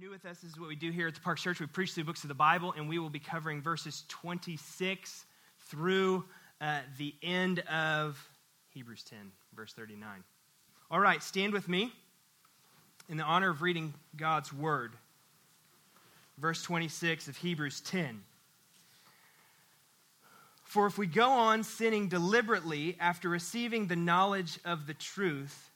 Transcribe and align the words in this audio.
new 0.00 0.10
with 0.10 0.24
us, 0.24 0.38
this 0.38 0.52
is 0.52 0.58
what 0.58 0.68
we 0.68 0.76
do 0.76 0.90
here 0.90 1.06
at 1.08 1.14
the 1.14 1.20
Park 1.20 1.38
Church. 1.38 1.60
We 1.60 1.66
preach 1.66 1.92
through 1.92 2.04
books 2.04 2.22
of 2.22 2.28
the 2.28 2.34
Bible, 2.34 2.72
and 2.76 2.88
we 2.88 2.98
will 2.98 3.10
be 3.10 3.18
covering 3.18 3.60
verses 3.60 4.04
26 4.08 5.26
through 5.68 6.24
uh, 6.60 6.80
the 6.98 7.14
end 7.22 7.60
of 7.60 8.18
Hebrews 8.70 9.02
10, 9.02 9.18
verse 9.54 9.72
39. 9.74 10.08
All 10.90 11.00
right, 11.00 11.22
stand 11.22 11.52
with 11.52 11.68
me 11.68 11.92
in 13.08 13.16
the 13.16 13.22
honor 13.22 13.50
of 13.50 13.60
reading 13.60 13.92
God's 14.16 14.52
word. 14.52 14.92
Verse 16.38 16.62
26 16.62 17.28
of 17.28 17.36
Hebrews 17.36 17.80
10. 17.80 18.22
For 20.64 20.86
if 20.86 20.96
we 20.96 21.06
go 21.06 21.28
on 21.28 21.64
sinning 21.64 22.08
deliberately 22.08 22.96
after 22.98 23.28
receiving 23.28 23.88
the 23.88 23.96
knowledge 23.96 24.58
of 24.64 24.86
the 24.86 24.94
truth, 24.94 25.71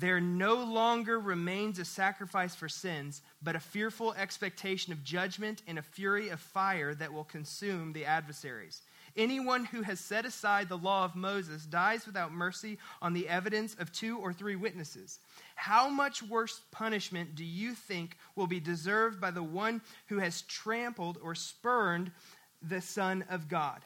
there 0.00 0.20
no 0.20 0.54
longer 0.54 1.20
remains 1.20 1.78
a 1.78 1.84
sacrifice 1.84 2.54
for 2.54 2.70
sins, 2.70 3.20
but 3.42 3.54
a 3.54 3.60
fearful 3.60 4.14
expectation 4.14 4.94
of 4.94 5.04
judgment 5.04 5.62
and 5.66 5.78
a 5.78 5.82
fury 5.82 6.30
of 6.30 6.40
fire 6.40 6.94
that 6.94 7.12
will 7.12 7.24
consume 7.24 7.92
the 7.92 8.06
adversaries. 8.06 8.80
Anyone 9.14 9.66
who 9.66 9.82
has 9.82 10.00
set 10.00 10.24
aside 10.24 10.68
the 10.68 10.78
law 10.78 11.04
of 11.04 11.16
Moses 11.16 11.66
dies 11.66 12.06
without 12.06 12.32
mercy 12.32 12.78
on 13.02 13.12
the 13.12 13.28
evidence 13.28 13.74
of 13.74 13.92
two 13.92 14.16
or 14.18 14.32
three 14.32 14.56
witnesses. 14.56 15.18
How 15.54 15.90
much 15.90 16.22
worse 16.22 16.62
punishment 16.70 17.34
do 17.34 17.44
you 17.44 17.74
think 17.74 18.16
will 18.36 18.46
be 18.46 18.60
deserved 18.60 19.20
by 19.20 19.32
the 19.32 19.42
one 19.42 19.82
who 20.06 20.18
has 20.18 20.42
trampled 20.42 21.18
or 21.22 21.34
spurned 21.34 22.10
the 22.62 22.80
Son 22.80 23.24
of 23.28 23.48
God? 23.48 23.82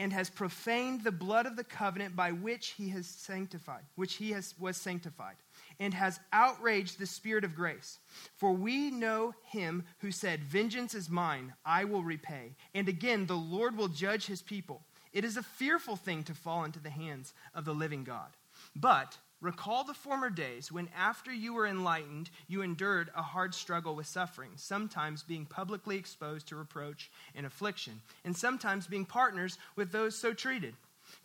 and 0.00 0.12
has 0.12 0.30
profaned 0.30 1.02
the 1.02 1.10
blood 1.10 1.44
of 1.44 1.56
the 1.56 1.64
covenant 1.64 2.14
by 2.14 2.30
which 2.30 2.68
he 2.78 2.90
has 2.90 3.04
sanctified, 3.04 3.82
which 3.96 4.14
he 4.14 4.30
has, 4.30 4.54
was 4.56 4.76
sanctified 4.76 5.34
and 5.80 5.94
has 5.94 6.20
outraged 6.32 6.98
the 6.98 7.06
Spirit 7.06 7.44
of 7.44 7.54
grace. 7.54 7.98
For 8.36 8.52
we 8.52 8.90
know 8.90 9.34
him 9.44 9.84
who 9.98 10.10
said, 10.10 10.44
Vengeance 10.44 10.94
is 10.94 11.08
mine, 11.08 11.54
I 11.64 11.84
will 11.84 12.02
repay. 12.02 12.56
And 12.74 12.88
again, 12.88 13.26
the 13.26 13.36
Lord 13.36 13.76
will 13.76 13.88
judge 13.88 14.26
his 14.26 14.42
people. 14.42 14.82
It 15.12 15.24
is 15.24 15.36
a 15.36 15.42
fearful 15.42 15.96
thing 15.96 16.24
to 16.24 16.34
fall 16.34 16.64
into 16.64 16.80
the 16.80 16.90
hands 16.90 17.32
of 17.54 17.64
the 17.64 17.74
living 17.74 18.04
God. 18.04 18.28
But 18.74 19.16
recall 19.40 19.84
the 19.84 19.94
former 19.94 20.30
days 20.30 20.70
when, 20.70 20.88
after 20.96 21.32
you 21.32 21.54
were 21.54 21.66
enlightened, 21.66 22.30
you 22.48 22.62
endured 22.62 23.10
a 23.16 23.22
hard 23.22 23.54
struggle 23.54 23.94
with 23.94 24.06
suffering, 24.06 24.50
sometimes 24.56 25.22
being 25.22 25.46
publicly 25.46 25.96
exposed 25.96 26.48
to 26.48 26.56
reproach 26.56 27.10
and 27.34 27.46
affliction, 27.46 28.00
and 28.24 28.36
sometimes 28.36 28.86
being 28.86 29.04
partners 29.04 29.58
with 29.76 29.92
those 29.92 30.16
so 30.16 30.32
treated. 30.32 30.74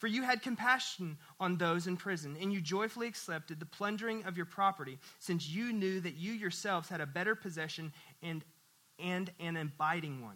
For 0.03 0.07
you 0.07 0.23
had 0.23 0.41
compassion 0.41 1.17
on 1.39 1.55
those 1.55 1.87
in 1.87 1.95
prison, 1.95 2.35
and 2.41 2.51
you 2.51 2.59
joyfully 2.59 3.07
accepted 3.07 3.57
the 3.57 3.65
plundering 3.65 4.25
of 4.25 4.35
your 4.35 4.45
property, 4.45 4.99
since 5.19 5.47
you 5.47 5.71
knew 5.71 6.01
that 6.01 6.15
you 6.15 6.33
yourselves 6.33 6.89
had 6.89 6.99
a 6.99 7.05
better 7.05 7.35
possession 7.35 7.93
and, 8.21 8.43
and 8.99 9.31
an 9.39 9.55
abiding 9.55 10.21
one. 10.21 10.35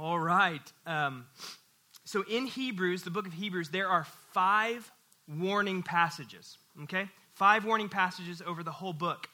All 0.00 0.18
right. 0.18 0.62
Um, 0.86 1.26
so 2.06 2.24
in 2.26 2.46
Hebrews, 2.46 3.02
the 3.02 3.10
book 3.10 3.26
of 3.26 3.34
Hebrews, 3.34 3.68
there 3.68 3.86
are 3.86 4.06
five 4.32 4.90
warning 5.28 5.82
passages, 5.82 6.56
okay? 6.84 7.06
Five 7.34 7.66
warning 7.66 7.90
passages 7.90 8.40
over 8.46 8.62
the 8.62 8.70
whole 8.72 8.94
book. 8.94 9.28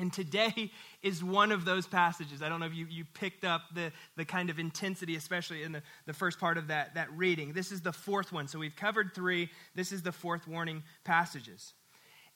And 0.00 0.12
today 0.12 0.72
is 1.04 1.22
one 1.22 1.52
of 1.52 1.64
those 1.64 1.86
passages. 1.86 2.42
I 2.42 2.48
don't 2.48 2.58
know 2.58 2.66
if 2.66 2.74
you, 2.74 2.86
you 2.90 3.04
picked 3.14 3.44
up 3.44 3.62
the, 3.76 3.92
the 4.16 4.24
kind 4.24 4.50
of 4.50 4.58
intensity, 4.58 5.14
especially 5.14 5.62
in 5.62 5.70
the, 5.70 5.82
the 6.06 6.12
first 6.12 6.40
part 6.40 6.58
of 6.58 6.66
that, 6.66 6.96
that 6.96 7.08
reading. 7.12 7.52
This 7.52 7.70
is 7.70 7.80
the 7.80 7.92
fourth 7.92 8.32
one. 8.32 8.48
So 8.48 8.58
we've 8.58 8.74
covered 8.74 9.14
three. 9.14 9.50
This 9.76 9.92
is 9.92 10.02
the 10.02 10.10
fourth 10.10 10.48
warning 10.48 10.82
passages. 11.04 11.74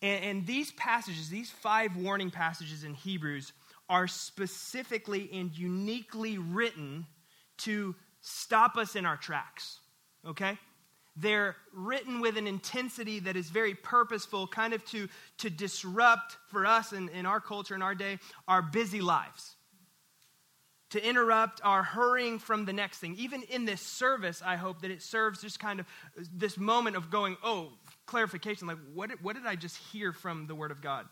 And, 0.03 0.25
and 0.25 0.47
these 0.47 0.71
passages, 0.73 1.29
these 1.29 1.51
five 1.51 1.97
warning 1.97 2.31
passages 2.31 2.85
in 2.85 2.95
Hebrews, 2.95 3.53
are 3.89 4.07
specifically 4.07 5.29
and 5.33 5.51
uniquely 5.59 6.39
written 6.39 7.07
to 7.61 7.95
stop 8.21 8.77
us 8.77 8.97
in 8.97 9.07
our 9.07 9.17
tracks, 9.17 9.79
okay? 10.27 10.59
They're 11.17 11.57
written 11.75 12.21
with 12.21 12.37
an 12.37 12.47
intensity 12.47 13.21
that 13.21 13.37
is 13.37 13.51
very 13.51 13.75
purposeful, 13.75 14.47
kind 14.47 14.73
of 14.73 14.85
to, 14.87 15.09
to 15.39 15.51
disrupt 15.51 16.37
for 16.49 16.65
us 16.65 16.93
in, 16.93 17.09
in 17.11 17.27
our 17.27 17.41
culture, 17.41 17.75
in 17.75 17.83
our 17.83 17.95
day, 17.95 18.19
our 18.47 18.63
busy 18.63 19.01
lives. 19.01 19.57
To 20.91 21.09
interrupt 21.09 21.61
our 21.63 21.83
hurrying 21.85 22.39
from 22.41 22.65
the 22.65 22.73
next 22.73 22.99
thing. 22.99 23.15
Even 23.17 23.43
in 23.45 23.65
this 23.65 23.81
service, 23.81 24.43
I 24.45 24.57
hope 24.57 24.83
that 24.83 24.91
it 24.91 25.03
serves 25.03 25.41
just 25.41 25.61
kind 25.61 25.79
of 25.79 25.87
this 26.33 26.59
moment 26.59 26.97
of 26.97 27.11
going, 27.11 27.37
oh, 27.45 27.73
clarification. 28.07 28.67
Like, 28.67 28.79
what 28.93 29.11
did, 29.11 29.23
what 29.23 29.37
did 29.37 29.47
I 29.47 29.55
just 29.55 29.77
hear 29.93 30.13
from 30.13 30.49
the 30.49 30.55
Word 30.55 30.73
of 30.73 30.83
God 30.83 31.07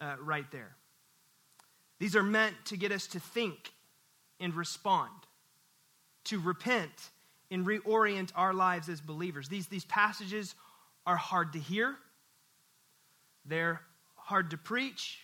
uh, 0.00 0.14
right 0.20 0.48
there? 0.52 0.76
These 1.98 2.14
are 2.14 2.22
meant 2.22 2.54
to 2.66 2.76
get 2.76 2.92
us 2.92 3.08
to 3.08 3.20
think 3.20 3.72
and 4.38 4.54
respond 4.54 5.10
to 6.24 6.40
repent 6.40 7.10
and 7.50 7.66
reorient 7.66 8.30
our 8.34 8.52
lives 8.52 8.88
as 8.88 9.00
believers. 9.00 9.48
These, 9.48 9.68
these 9.68 9.84
passages 9.84 10.54
are 11.06 11.16
hard 11.16 11.52
to 11.52 11.58
hear, 11.58 11.96
they're 13.44 13.80
hard 14.16 14.50
to 14.50 14.56
preach. 14.56 15.20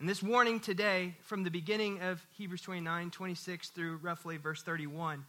And 0.00 0.08
this 0.08 0.22
warning 0.22 0.60
today, 0.60 1.16
from 1.22 1.42
the 1.42 1.50
beginning 1.50 2.02
of 2.02 2.24
Hebrews 2.36 2.60
29, 2.62 3.10
26 3.10 3.70
through 3.70 3.96
roughly 3.96 4.36
verse 4.36 4.62
31, 4.62 5.24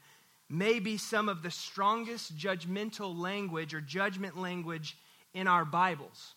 may 0.49 0.79
be 0.79 0.97
some 0.97 1.29
of 1.29 1.41
the 1.41 1.49
strongest 1.49 2.37
judgmental 2.37 3.17
language 3.17 3.73
or 3.73 3.81
judgment 3.81 4.37
language 4.37 4.97
in 5.33 5.47
our 5.47 5.65
Bibles 5.65 6.35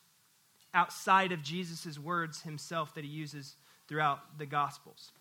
outside 0.75 1.33
of 1.33 1.43
Jesus' 1.43 1.99
words 1.99 2.43
himself 2.43 2.95
that 2.95 3.05
he 3.05 3.11
uses 3.11 3.57
throughout 3.89 4.39
the 4.39 4.47
Gospels. 4.47 5.13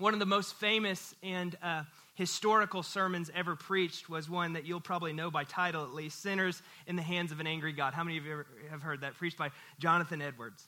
One 0.00 0.14
of 0.14 0.18
the 0.18 0.24
most 0.24 0.54
famous 0.54 1.14
and 1.22 1.54
uh, 1.62 1.82
historical 2.14 2.82
sermons 2.82 3.30
ever 3.34 3.54
preached 3.54 4.08
was 4.08 4.30
one 4.30 4.54
that 4.54 4.64
you'll 4.64 4.80
probably 4.80 5.12
know 5.12 5.30
by 5.30 5.44
title 5.44 5.84
at 5.84 5.92
least 5.92 6.22
Sinners 6.22 6.62
in 6.86 6.96
the 6.96 7.02
Hands 7.02 7.30
of 7.30 7.38
an 7.38 7.46
Angry 7.46 7.74
God. 7.74 7.92
How 7.92 8.02
many 8.02 8.16
of 8.16 8.24
you 8.24 8.42
have 8.70 8.80
heard 8.80 9.02
that? 9.02 9.18
Preached 9.18 9.36
by 9.36 9.50
Jonathan 9.78 10.22
Edwards. 10.22 10.66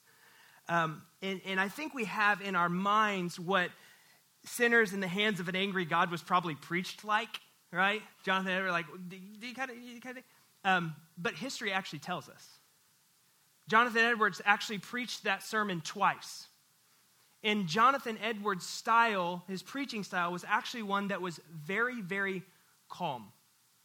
Um, 0.68 1.00
and, 1.22 1.40
and 1.46 1.58
I 1.58 1.68
think 1.68 1.94
we 1.94 2.04
have 2.04 2.42
in 2.42 2.54
our 2.54 2.68
minds 2.68 3.40
what 3.40 3.70
sinners 4.44 4.92
in 4.92 5.00
the 5.00 5.08
hands 5.08 5.40
of 5.40 5.48
an 5.48 5.56
angry 5.56 5.86
God 5.86 6.10
was 6.10 6.22
probably 6.22 6.54
preached 6.54 7.02
like, 7.02 7.40
right? 7.72 8.02
Jonathan 8.26 8.52
Edwards, 8.52 8.72
like, 8.72 8.86
do, 9.08 9.16
do 9.40 9.46
you 9.46 9.54
kind 9.54 9.70
of, 9.70 9.78
you 9.78 9.98
kind 10.02 10.18
of 10.18 10.24
um, 10.62 10.94
but 11.16 11.32
history 11.32 11.72
actually 11.72 12.00
tells 12.00 12.28
us. 12.28 12.46
Jonathan 13.66 14.02
Edwards 14.02 14.42
actually 14.44 14.76
preached 14.76 15.24
that 15.24 15.42
sermon 15.42 15.80
twice. 15.80 16.48
And 17.44 17.66
Jonathan 17.66 18.18
Edwards' 18.22 18.66
style, 18.66 19.42
his 19.48 19.62
preaching 19.62 20.04
style, 20.04 20.30
was 20.30 20.44
actually 20.46 20.84
one 20.84 21.08
that 21.08 21.20
was 21.20 21.40
very, 21.52 22.00
very 22.00 22.42
calm, 22.88 23.32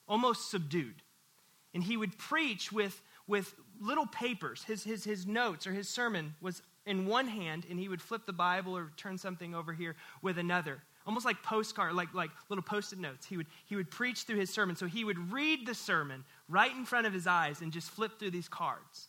almost 0.07 0.51
subdued. 0.51 1.01
And 1.73 1.83
he 1.83 1.97
would 1.97 2.17
preach 2.17 2.71
with, 2.71 3.01
with 3.27 3.53
little 3.81 4.05
papers. 4.05 4.63
His, 4.63 4.83
his, 4.83 5.03
his 5.03 5.25
notes 5.25 5.65
or 5.65 5.71
his 5.71 5.89
sermon 5.89 6.35
was 6.39 6.61
in 6.85 7.05
one 7.07 7.27
hand, 7.27 7.65
and 7.69 7.79
he 7.79 7.89
would 7.89 8.01
flip 8.01 8.25
the 8.25 8.33
Bible 8.33 8.77
or 8.77 8.91
turn 8.95 9.17
something 9.17 9.55
over 9.55 9.73
here 9.73 9.95
with 10.21 10.37
another. 10.37 10.81
Almost 11.05 11.25
like 11.25 11.41
postcard, 11.41 11.93
like, 11.93 12.13
like 12.13 12.31
little 12.49 12.63
post-it 12.63 12.99
notes. 12.99 13.25
He 13.25 13.37
would, 13.37 13.47
he 13.65 13.75
would 13.75 13.89
preach 13.89 14.23
through 14.23 14.39
his 14.39 14.49
sermon. 14.49 14.75
So 14.75 14.85
he 14.85 15.03
would 15.03 15.31
read 15.31 15.65
the 15.65 15.73
sermon 15.73 16.23
right 16.47 16.73
in 16.75 16.85
front 16.85 17.07
of 17.07 17.13
his 17.13 17.27
eyes 17.27 17.61
and 17.61 17.71
just 17.71 17.89
flip 17.89 18.19
through 18.19 18.31
these 18.31 18.49
cards. 18.49 19.07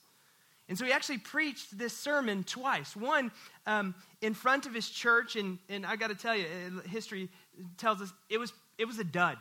And 0.68 0.76
so 0.76 0.84
he 0.84 0.92
actually 0.92 1.18
preached 1.18 1.78
this 1.78 1.96
sermon 1.96 2.44
twice. 2.44 2.94
One 2.94 3.30
um, 3.66 3.94
in 4.20 4.34
front 4.34 4.66
of 4.66 4.74
his 4.74 4.88
church, 4.88 5.36
and, 5.36 5.58
and 5.68 5.86
I 5.86 5.96
got 5.96 6.08
to 6.08 6.14
tell 6.14 6.36
you, 6.36 6.44
uh, 6.44 6.88
history 6.88 7.30
tells 7.78 8.02
us 8.02 8.12
it 8.28 8.38
was, 8.38 8.52
it 8.76 8.84
was 8.84 8.98
a 8.98 9.04
dud. 9.04 9.38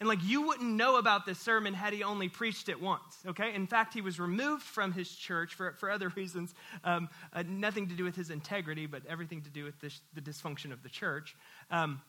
And 0.00 0.08
like 0.08 0.20
you 0.22 0.42
wouldn't 0.42 0.70
know 0.70 0.96
about 0.96 1.26
this 1.26 1.38
sermon 1.38 1.74
had 1.74 1.92
he 1.92 2.04
only 2.04 2.28
preached 2.28 2.68
it 2.68 2.80
once, 2.80 3.18
okay? 3.26 3.52
In 3.52 3.66
fact, 3.66 3.92
he 3.92 4.00
was 4.00 4.20
removed 4.20 4.62
from 4.62 4.92
his 4.92 5.10
church 5.10 5.54
for, 5.54 5.72
for 5.72 5.90
other 5.90 6.08
reasons, 6.16 6.54
um, 6.84 7.08
uh, 7.32 7.42
nothing 7.46 7.88
to 7.88 7.94
do 7.94 8.04
with 8.04 8.14
his 8.14 8.30
integrity, 8.30 8.86
but 8.86 9.02
everything 9.08 9.42
to 9.42 9.50
do 9.50 9.64
with 9.64 9.78
this, 9.80 10.00
the 10.14 10.20
dysfunction 10.20 10.72
of 10.72 10.82
the 10.82 10.88
church. 10.88 11.36
Um, 11.70 12.00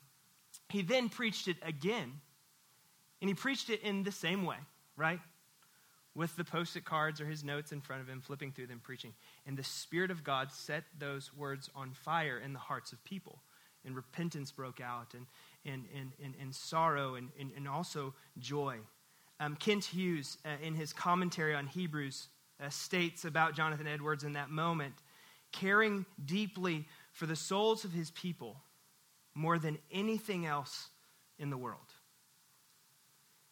he 0.69 0.83
then 0.83 1.09
preached 1.09 1.47
it 1.47 1.57
again, 1.63 2.13
and 3.21 3.27
he 3.27 3.33
preached 3.33 3.69
it 3.69 3.81
in 3.81 4.03
the 4.03 4.11
same 4.11 4.45
way, 4.45 4.57
right? 4.95 5.19
With 6.19 6.35
the 6.35 6.43
post 6.43 6.75
it 6.75 6.83
cards 6.83 7.21
or 7.21 7.25
his 7.25 7.45
notes 7.45 7.71
in 7.71 7.79
front 7.79 8.01
of 8.01 8.09
him, 8.09 8.19
flipping 8.19 8.51
through 8.51 8.67
them, 8.67 8.81
preaching. 8.83 9.13
And 9.47 9.55
the 9.55 9.63
Spirit 9.63 10.11
of 10.11 10.21
God 10.21 10.51
set 10.51 10.83
those 10.99 11.33
words 11.33 11.69
on 11.73 11.93
fire 11.93 12.37
in 12.43 12.51
the 12.51 12.59
hearts 12.59 12.91
of 12.91 13.01
people. 13.05 13.39
And 13.85 13.95
repentance 13.95 14.51
broke 14.51 14.81
out, 14.81 15.13
and, 15.13 15.25
and, 15.65 15.85
and, 15.97 16.11
and, 16.21 16.33
and 16.41 16.53
sorrow, 16.53 17.15
and, 17.15 17.29
and, 17.39 17.51
and 17.55 17.69
also 17.69 18.13
joy. 18.37 18.79
Um, 19.39 19.55
Kent 19.55 19.85
Hughes, 19.85 20.37
uh, 20.43 20.49
in 20.61 20.75
his 20.75 20.91
commentary 20.91 21.55
on 21.55 21.67
Hebrews, 21.67 22.27
uh, 22.61 22.67
states 22.67 23.23
about 23.23 23.55
Jonathan 23.55 23.87
Edwards 23.87 24.25
in 24.25 24.33
that 24.33 24.49
moment 24.49 24.95
caring 25.53 26.05
deeply 26.25 26.85
for 27.13 27.27
the 27.27 27.35
souls 27.37 27.85
of 27.85 27.93
his 27.93 28.11
people 28.11 28.57
more 29.33 29.57
than 29.57 29.77
anything 29.89 30.45
else 30.45 30.89
in 31.37 31.49
the 31.49 31.57
world. 31.57 31.79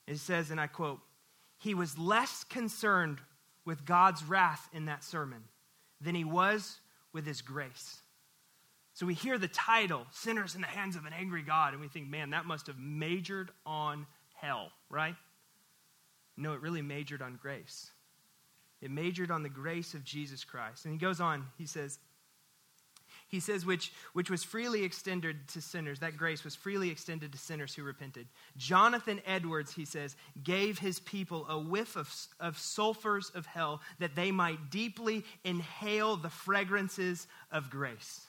It 0.05 0.17
says, 0.17 0.51
and 0.51 0.59
I 0.59 0.67
quote, 0.67 0.99
he 1.57 1.73
was 1.73 1.97
less 1.97 2.43
concerned 2.43 3.19
with 3.65 3.85
God's 3.85 4.23
wrath 4.23 4.69
in 4.73 4.85
that 4.85 5.03
sermon 5.03 5.43
than 5.99 6.15
he 6.15 6.23
was 6.23 6.79
with 7.13 7.25
his 7.25 7.41
grace. 7.41 8.01
So 8.93 9.05
we 9.05 9.13
hear 9.13 9.37
the 9.37 9.47
title, 9.47 10.07
Sinners 10.11 10.55
in 10.55 10.61
the 10.61 10.67
Hands 10.67 10.95
of 10.95 11.05
an 11.05 11.13
Angry 11.13 11.43
God, 11.43 11.73
and 11.73 11.81
we 11.81 11.87
think, 11.87 12.09
man, 12.09 12.31
that 12.31 12.45
must 12.45 12.67
have 12.67 12.79
majored 12.79 13.51
on 13.65 14.07
hell, 14.33 14.71
right? 14.89 15.15
No, 16.35 16.53
it 16.53 16.61
really 16.61 16.81
majored 16.81 17.21
on 17.21 17.37
grace. 17.41 17.91
It 18.81 18.91
majored 18.91 19.31
on 19.31 19.43
the 19.43 19.49
grace 19.49 19.93
of 19.93 20.03
Jesus 20.03 20.43
Christ. 20.43 20.85
And 20.85 20.93
he 20.93 20.99
goes 20.99 21.19
on, 21.19 21.45
he 21.57 21.65
says, 21.65 21.99
he 23.27 23.39
says, 23.39 23.65
which, 23.65 23.91
which 24.13 24.29
was 24.29 24.43
freely 24.43 24.83
extended 24.83 25.47
to 25.49 25.61
sinners. 25.61 25.99
That 25.99 26.17
grace 26.17 26.43
was 26.43 26.55
freely 26.55 26.89
extended 26.89 27.31
to 27.33 27.37
sinners 27.37 27.75
who 27.75 27.83
repented. 27.83 28.27
Jonathan 28.55 29.21
Edwards, 29.25 29.73
he 29.73 29.85
says, 29.85 30.15
gave 30.43 30.79
his 30.79 30.99
people 30.99 31.45
a 31.49 31.59
whiff 31.59 31.95
of, 31.97 32.13
of 32.39 32.57
sulfurs 32.57 33.33
of 33.35 33.45
hell 33.45 33.81
that 33.99 34.15
they 34.15 34.31
might 34.31 34.69
deeply 34.71 35.25
inhale 35.43 36.15
the 36.15 36.29
fragrances 36.29 37.27
of 37.51 37.69
grace. 37.69 38.21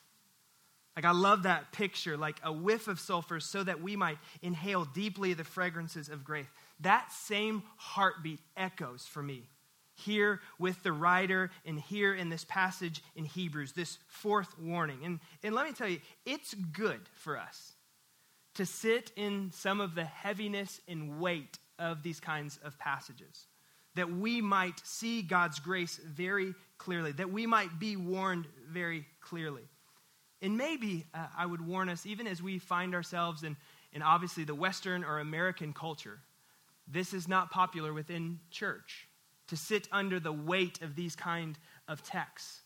Like, 0.96 1.04
I 1.04 1.12
love 1.12 1.44
that 1.44 1.70
picture, 1.70 2.16
like 2.16 2.40
a 2.42 2.52
whiff 2.52 2.88
of 2.88 2.98
sulfurs, 2.98 3.42
so 3.42 3.62
that 3.62 3.80
we 3.80 3.94
might 3.94 4.18
inhale 4.42 4.84
deeply 4.84 5.32
the 5.32 5.44
fragrances 5.44 6.08
of 6.08 6.24
grace. 6.24 6.48
That 6.80 7.12
same 7.12 7.62
heartbeat 7.76 8.40
echoes 8.56 9.06
for 9.06 9.22
me 9.22 9.44
here 9.98 10.40
with 10.58 10.82
the 10.82 10.92
writer 10.92 11.50
and 11.64 11.78
here 11.80 12.14
in 12.14 12.28
this 12.28 12.44
passage 12.44 13.02
in 13.16 13.24
Hebrews, 13.24 13.72
this 13.72 13.98
fourth 14.06 14.58
warning. 14.58 14.98
And, 15.04 15.20
and 15.42 15.54
let 15.54 15.66
me 15.66 15.72
tell 15.72 15.88
you, 15.88 16.00
it's 16.24 16.54
good 16.54 17.00
for 17.12 17.38
us 17.38 17.72
to 18.54 18.66
sit 18.66 19.12
in 19.16 19.50
some 19.52 19.80
of 19.80 19.94
the 19.94 20.04
heaviness 20.04 20.80
and 20.88 21.20
weight 21.20 21.58
of 21.78 22.02
these 22.02 22.20
kinds 22.20 22.58
of 22.64 22.78
passages, 22.78 23.46
that 23.94 24.10
we 24.10 24.40
might 24.40 24.80
see 24.84 25.22
God's 25.22 25.58
grace 25.58 26.00
very 26.04 26.54
clearly, 26.76 27.12
that 27.12 27.30
we 27.30 27.46
might 27.46 27.78
be 27.78 27.96
warned 27.96 28.46
very 28.70 29.04
clearly. 29.20 29.62
And 30.42 30.56
maybe 30.56 31.06
uh, 31.12 31.26
I 31.36 31.46
would 31.46 31.60
warn 31.60 31.88
us, 31.88 32.06
even 32.06 32.28
as 32.28 32.40
we 32.40 32.58
find 32.58 32.94
ourselves 32.94 33.42
in, 33.42 33.56
in 33.92 34.02
obviously 34.02 34.44
the 34.44 34.54
Western 34.54 35.02
or 35.02 35.18
American 35.18 35.72
culture, 35.72 36.20
this 36.86 37.12
is 37.12 37.26
not 37.26 37.50
popular 37.50 37.92
within 37.92 38.38
church 38.50 39.07
to 39.48 39.56
sit 39.56 39.88
under 39.92 40.20
the 40.20 40.32
weight 40.32 40.82
of 40.82 40.94
these 40.94 41.16
kind 41.16 41.58
of 41.88 42.02
texts 42.02 42.60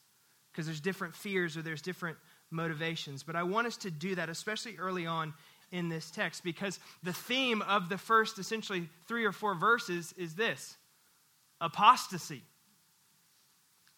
because 0.53 0.67
there's 0.67 0.81
different 0.81 1.15
fears 1.15 1.57
or 1.57 1.63
there's 1.63 1.83
different 1.83 2.19
motivations. 2.51 3.23
But 3.23 3.37
I 3.37 3.43
want 3.43 3.67
us 3.67 3.77
to 3.79 3.91
do 3.91 4.15
that, 4.15 4.29
especially 4.29 4.77
early 4.77 5.07
on 5.07 5.33
in 5.71 5.89
this 5.89 6.11
text, 6.11 6.45
because 6.45 6.79
the 7.03 7.13
theme 7.13 7.63
of 7.63 7.89
the 7.89 7.97
first 7.99 8.39
essentially 8.39 8.89
three 9.09 9.25
or 9.25 9.33
four 9.33 9.55
verses 9.55 10.15
is 10.19 10.35
this 10.35 10.77
apostasy. 11.61 12.43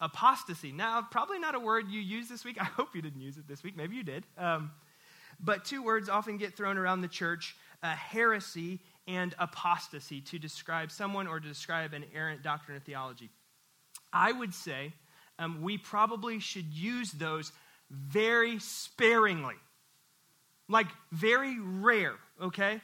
Apostasy. 0.00 0.70
Now, 0.70 1.06
probably 1.10 1.38
not 1.38 1.54
a 1.54 1.60
word 1.60 1.88
you 1.88 2.00
use 2.00 2.28
this 2.28 2.44
week. 2.44 2.58
I 2.60 2.64
hope 2.64 2.94
you 2.94 3.02
didn't 3.02 3.20
use 3.20 3.36
it 3.36 3.48
this 3.48 3.62
week. 3.62 3.76
Maybe 3.76 3.96
you 3.96 4.04
did. 4.04 4.25
Um, 4.38 4.70
but 5.40 5.64
two 5.64 5.82
words 5.82 6.08
often 6.08 6.36
get 6.36 6.56
thrown 6.56 6.78
around 6.78 7.00
the 7.00 7.08
church 7.08 7.56
uh, 7.82 7.88
heresy 7.88 8.81
and 9.06 9.35
apostasy 9.39 10.21
to 10.21 10.39
describe 10.39 10.91
someone 10.91 11.27
or 11.27 11.41
to 11.41 11.49
describe 11.49 11.93
an 11.93 12.05
errant 12.15 12.43
doctrine 12.43 12.77
or 12.77 12.81
theology. 12.81 13.31
I 14.12 14.33
would 14.33 14.55
say 14.55 14.93
um, 15.39 15.62
we 15.62 15.79
probably 15.79 16.39
should 16.39 16.73
use 16.73 17.12
those 17.12 17.53
very 17.91 18.59
sparingly. 18.59 19.56
Like, 20.69 20.87
very 21.12 21.59
rare, 21.61 22.15
okay? 22.41 22.81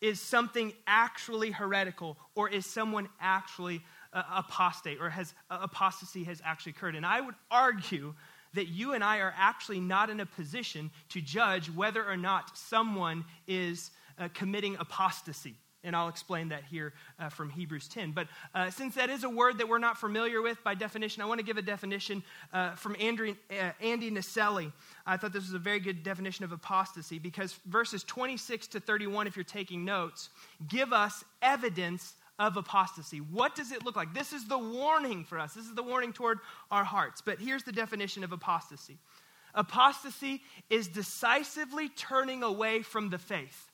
Is 0.00 0.20
something 0.20 0.72
actually 0.86 1.50
heretical 1.50 2.16
or 2.34 2.48
is 2.48 2.66
someone 2.66 3.08
actually 3.20 3.82
uh, 4.12 4.22
apostate 4.36 4.98
or 5.00 5.10
has 5.10 5.34
uh, 5.50 5.58
apostasy 5.62 6.24
has 6.24 6.40
actually 6.44 6.70
occurred? 6.70 6.94
And 6.94 7.06
I 7.06 7.20
would 7.20 7.34
argue 7.50 8.14
that 8.52 8.68
you 8.68 8.92
and 8.92 9.02
I 9.02 9.18
are 9.18 9.34
actually 9.36 9.80
not 9.80 10.10
in 10.10 10.20
a 10.20 10.26
position 10.26 10.90
to 11.08 11.20
judge 11.20 11.68
whether 11.70 12.04
or 12.04 12.16
not 12.16 12.56
someone 12.56 13.24
is 13.48 13.90
uh, 14.18 14.28
committing 14.32 14.76
apostasy. 14.78 15.56
And 15.84 15.94
I'll 15.94 16.08
explain 16.08 16.48
that 16.48 16.64
here 16.64 16.92
uh, 17.18 17.28
from 17.28 17.50
Hebrews 17.50 17.88
10. 17.88 18.12
But 18.12 18.28
uh, 18.54 18.70
since 18.70 18.94
that 18.96 19.10
is 19.10 19.22
a 19.22 19.28
word 19.28 19.58
that 19.58 19.68
we're 19.68 19.78
not 19.78 19.98
familiar 19.98 20.42
with 20.42 20.62
by 20.64 20.74
definition, 20.74 21.22
I 21.22 21.26
want 21.26 21.38
to 21.38 21.46
give 21.46 21.58
a 21.58 21.62
definition 21.62 22.22
uh, 22.52 22.74
from 22.74 22.96
Andrew, 22.98 23.34
uh, 23.50 23.70
Andy 23.80 24.10
Naselli. 24.10 24.72
I 25.06 25.16
thought 25.16 25.32
this 25.32 25.44
was 25.44 25.54
a 25.54 25.58
very 25.58 25.80
good 25.80 26.02
definition 26.02 26.44
of 26.44 26.52
apostasy 26.52 27.18
because 27.18 27.52
verses 27.66 28.02
26 28.04 28.66
to 28.68 28.80
31, 28.80 29.26
if 29.26 29.36
you're 29.36 29.44
taking 29.44 29.84
notes, 29.84 30.30
give 30.68 30.92
us 30.92 31.22
evidence 31.42 32.14
of 32.38 32.56
apostasy. 32.56 33.18
What 33.18 33.54
does 33.54 33.70
it 33.70 33.84
look 33.84 33.96
like? 33.96 34.12
This 34.12 34.32
is 34.32 34.46
the 34.46 34.58
warning 34.58 35.24
for 35.24 35.38
us. 35.38 35.54
This 35.54 35.66
is 35.66 35.74
the 35.74 35.82
warning 35.82 36.12
toward 36.12 36.38
our 36.70 36.84
hearts. 36.84 37.22
But 37.24 37.38
here's 37.38 37.62
the 37.62 37.72
definition 37.72 38.24
of 38.24 38.32
apostasy 38.32 38.98
apostasy 39.54 40.42
is 40.68 40.88
decisively 40.88 41.88
turning 41.88 42.42
away 42.42 42.82
from 42.82 43.10
the 43.10 43.18
faith. 43.18 43.70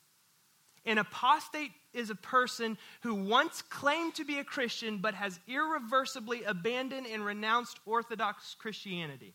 An 0.85 0.99
apostate 0.99 1.71
is 1.93 2.11
a 2.11 2.15
person 2.15 2.79
who 3.03 3.15
once 3.15 3.63
claimed 3.63 4.15
to 4.15 4.25
be 4.25 4.39
a 4.39 4.45
Christian 4.45 4.99
but 4.99 5.15
has 5.15 5.39
irreversibly 5.49 6.45
abandoned 6.45 7.07
and 7.07 7.25
renounced 7.25 7.79
Orthodox 7.87 8.55
Christianity. 8.59 9.35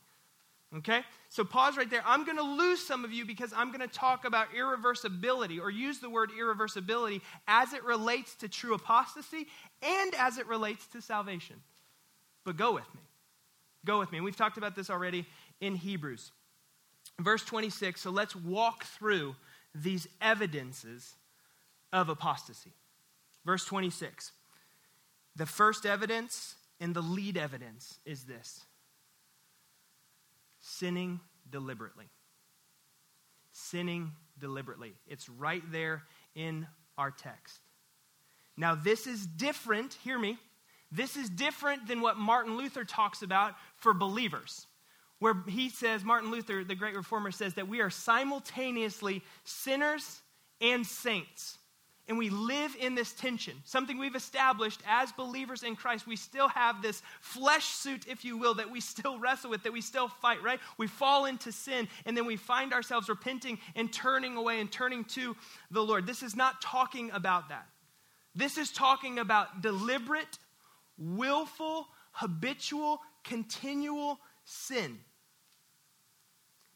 Okay? 0.78 1.02
So 1.30 1.44
pause 1.44 1.78
right 1.78 1.90
there. 1.90 2.04
I'm 2.06 2.26
going 2.26 2.38
to 2.38 2.44
lose 2.44 2.86
some 2.86 3.06
of 3.06 3.14
you 3.14 3.26
because 3.26 3.54
I'm 3.56 3.70
going 3.72 3.88
to 3.88 3.94
talk 3.94 4.26
about 4.26 4.48
irreversibility 4.52 5.60
or 5.62 5.70
use 5.70 6.00
the 6.00 6.10
word 6.10 6.32
irreversibility 6.38 7.22
as 7.48 7.74
it 7.74 7.84
relates 7.84 8.36
to 8.36 8.50
true 8.50 8.74
apostasy 8.74 9.48
and 9.82 10.14
as 10.16 10.38
it 10.38 10.48
relates 10.48 10.86
to 10.88 11.02
salvation. 11.02 11.58
But 12.44 12.58
go 12.58 12.74
with 12.74 12.94
me. 12.94 13.02
Go 13.86 14.00
with 14.00 14.12
me. 14.12 14.20
We've 14.20 14.36
talked 14.36 14.58
about 14.58 14.76
this 14.76 14.90
already 14.90 15.26
in 15.62 15.76
Hebrews. 15.76 16.32
Verse 17.20 17.46
26. 17.46 18.02
So 18.02 18.10
let's 18.10 18.36
walk 18.36 18.84
through 18.84 19.36
these 19.74 20.08
evidences 20.22 21.16
of 21.96 22.10
apostasy. 22.10 22.74
Verse 23.46 23.64
26. 23.66 24.34
The 25.38 25.46
first 25.46 25.86
evidence 25.86 26.56
and 26.80 26.94
the 26.94 27.02
lead 27.02 27.38
evidence 27.38 28.00
is 28.06 28.26
this 28.26 28.66
sinning 30.60 31.20
deliberately. 31.50 32.06
Sinning 33.54 34.12
deliberately. 34.40 34.94
It's 35.08 35.30
right 35.30 35.64
there 35.72 36.04
in 36.36 36.68
our 36.98 37.12
text. 37.12 37.60
Now, 38.58 38.76
this 38.76 39.08
is 39.08 39.26
different, 39.26 39.94
hear 40.04 40.20
me, 40.20 40.38
this 40.92 41.16
is 41.16 41.30
different 41.30 41.88
than 41.88 42.02
what 42.02 42.18
Martin 42.18 42.58
Luther 42.58 42.84
talks 42.84 43.22
about 43.22 43.54
for 43.78 43.94
believers, 43.94 44.66
where 45.20 45.36
he 45.48 45.70
says, 45.70 46.04
Martin 46.04 46.32
Luther, 46.32 46.64
the 46.64 46.76
great 46.76 46.96
reformer, 46.96 47.32
says 47.32 47.54
that 47.54 47.68
we 47.68 47.82
are 47.82 47.90
simultaneously 47.90 49.22
sinners 49.44 50.22
and 50.62 50.86
saints. 50.86 51.58
And 52.08 52.20
we 52.20 52.30
live 52.30 52.76
in 52.80 52.94
this 52.94 53.14
tension, 53.14 53.56
something 53.64 53.98
we've 53.98 54.16
established 54.16 54.80
as 54.88 55.12
believers 55.12 55.64
in 55.64 55.76
Christ. 55.76 56.06
We 56.06 56.16
still 56.16 56.48
have 56.50 56.82
this 56.82 57.02
flesh 57.20 57.66
suit, 57.66 58.06
if 58.08 58.24
you 58.24 58.38
will, 58.38 58.54
that 58.56 58.70
we 58.70 58.80
still 58.80 59.18
wrestle 59.18 59.50
with, 59.50 59.64
that 59.64 59.74
we 59.74 59.82
still 59.82 60.08
fight, 60.08 60.44
right? 60.44 60.60
We 60.78 60.86
fall 60.86 61.26
into 61.26 61.52
sin, 61.52 61.88
and 62.06 62.16
then 62.16 62.28
we 62.28 62.36
find 62.36 62.74
ourselves 62.74 63.10
repenting 63.10 63.58
and 63.76 63.92
turning 63.92 64.38
away 64.38 64.60
and 64.60 64.72
turning 64.72 65.04
to 65.06 65.36
the 65.72 65.82
Lord. 65.82 66.06
This 66.06 66.22
is 66.22 66.36
not 66.36 66.62
talking 66.62 67.10
about 67.10 67.50
that. 67.50 67.68
This 68.36 68.60
is 68.60 68.70
talking 68.70 69.18
about 69.18 69.62
deliberate, 69.62 70.38
willful, 71.00 71.88
habitual, 72.12 73.02
continual 73.24 74.20
sin. 74.44 75.00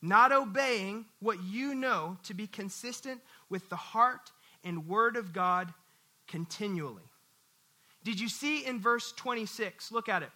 Not 0.01 0.31
obeying 0.31 1.05
what 1.19 1.43
you 1.43 1.75
know 1.75 2.17
to 2.23 2.33
be 2.33 2.47
consistent 2.47 3.21
with 3.49 3.69
the 3.69 3.75
heart 3.75 4.31
and 4.63 4.87
Word 4.87 5.15
of 5.15 5.33
God 5.33 5.73
continually. 6.27 7.03
Did 8.03 8.19
you 8.19 8.29
see 8.29 8.65
in 8.65 8.79
verse 8.79 9.11
26? 9.13 9.91
Look 9.91 10.09
at 10.09 10.23
it. 10.23 10.31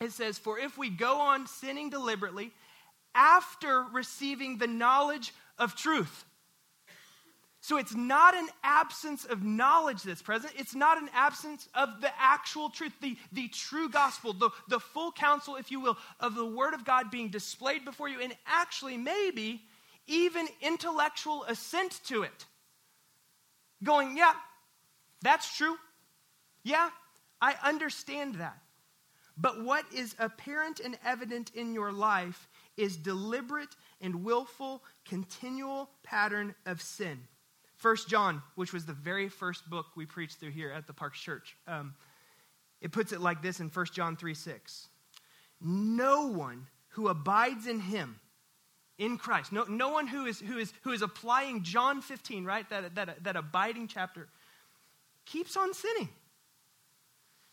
It 0.00 0.12
says, 0.12 0.38
For 0.38 0.58
if 0.58 0.76
we 0.76 0.90
go 0.90 1.20
on 1.20 1.46
sinning 1.46 1.90
deliberately 1.90 2.52
after 3.14 3.84
receiving 3.92 4.58
the 4.58 4.66
knowledge 4.66 5.32
of 5.58 5.76
truth. 5.76 6.24
So 7.60 7.78
it's 7.78 7.94
not 7.94 8.34
an 8.34 8.48
absence 8.64 9.24
of 9.24 9.44
knowledge 9.44 10.02
that's 10.02 10.20
present. 10.20 10.52
It's 10.56 10.74
not 10.74 11.00
an 11.00 11.08
absence 11.14 11.68
of 11.74 12.00
the 12.00 12.10
actual 12.18 12.70
truth, 12.70 12.92
the, 13.00 13.16
the 13.30 13.46
true 13.48 13.88
gospel, 13.88 14.32
the, 14.32 14.50
the 14.68 14.80
full 14.80 15.12
counsel, 15.12 15.54
if 15.54 15.70
you 15.70 15.78
will, 15.78 15.96
of 16.18 16.34
the 16.34 16.44
Word 16.44 16.74
of 16.74 16.84
God 16.84 17.12
being 17.12 17.28
displayed 17.28 17.84
before 17.84 18.08
you, 18.08 18.20
and 18.20 18.34
actually, 18.46 18.96
maybe 18.96 19.62
even 20.08 20.48
intellectual 20.60 21.44
assent 21.44 22.00
to 22.06 22.24
it. 22.24 22.46
Going, 23.82 24.16
yeah, 24.16 24.32
that's 25.22 25.56
true. 25.56 25.76
Yeah, 26.62 26.90
I 27.40 27.54
understand 27.64 28.36
that. 28.36 28.58
But 29.36 29.64
what 29.64 29.84
is 29.94 30.14
apparent 30.18 30.80
and 30.80 30.98
evident 31.04 31.50
in 31.54 31.72
your 31.74 31.90
life 31.90 32.48
is 32.76 32.96
deliberate 32.96 33.74
and 34.00 34.24
willful, 34.24 34.84
continual 35.04 35.90
pattern 36.02 36.54
of 36.66 36.82
sin. 36.82 37.20
First 37.76 38.08
John, 38.08 38.42
which 38.54 38.72
was 38.72 38.84
the 38.84 38.92
very 38.92 39.28
first 39.28 39.68
book 39.68 39.86
we 39.96 40.06
preached 40.06 40.38
through 40.38 40.50
here 40.50 40.70
at 40.70 40.86
the 40.86 40.92
Park 40.92 41.14
Church, 41.14 41.56
um, 41.66 41.94
it 42.80 42.92
puts 42.92 43.12
it 43.12 43.20
like 43.20 43.42
this 43.42 43.60
in 43.60 43.68
1 43.68 43.86
John 43.92 44.16
3 44.16 44.34
6. 44.34 44.88
No 45.60 46.28
one 46.28 46.66
who 46.90 47.08
abides 47.08 47.66
in 47.66 47.80
him, 47.80 48.20
in 48.98 49.16
Christ, 49.16 49.52
no, 49.52 49.64
no 49.64 49.90
one 49.90 50.06
who 50.06 50.26
is, 50.26 50.40
who, 50.40 50.58
is, 50.58 50.72
who 50.82 50.92
is 50.92 51.02
applying 51.02 51.62
John 51.62 52.00
15, 52.02 52.44
right, 52.44 52.68
that, 52.70 52.94
that, 52.94 53.24
that 53.24 53.36
abiding 53.36 53.88
chapter, 53.88 54.28
keeps 55.24 55.56
on 55.56 55.74
sinning. 55.74 56.08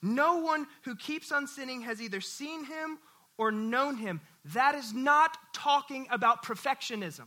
No 0.01 0.38
one 0.38 0.67
who 0.84 0.96
keeps 0.96 1.31
on 1.31 1.48
sinning 1.48 1.81
has 1.81 2.01
either 2.01 2.22
seen 2.22 2.65
him 2.65 3.00
or 3.38 3.51
known 3.51 3.98
him. 3.98 4.22
That 4.46 4.75
is 4.75 4.93
not 4.93 5.38
talking 5.53 6.08
about 6.12 6.43
perfectionism. 6.43 7.25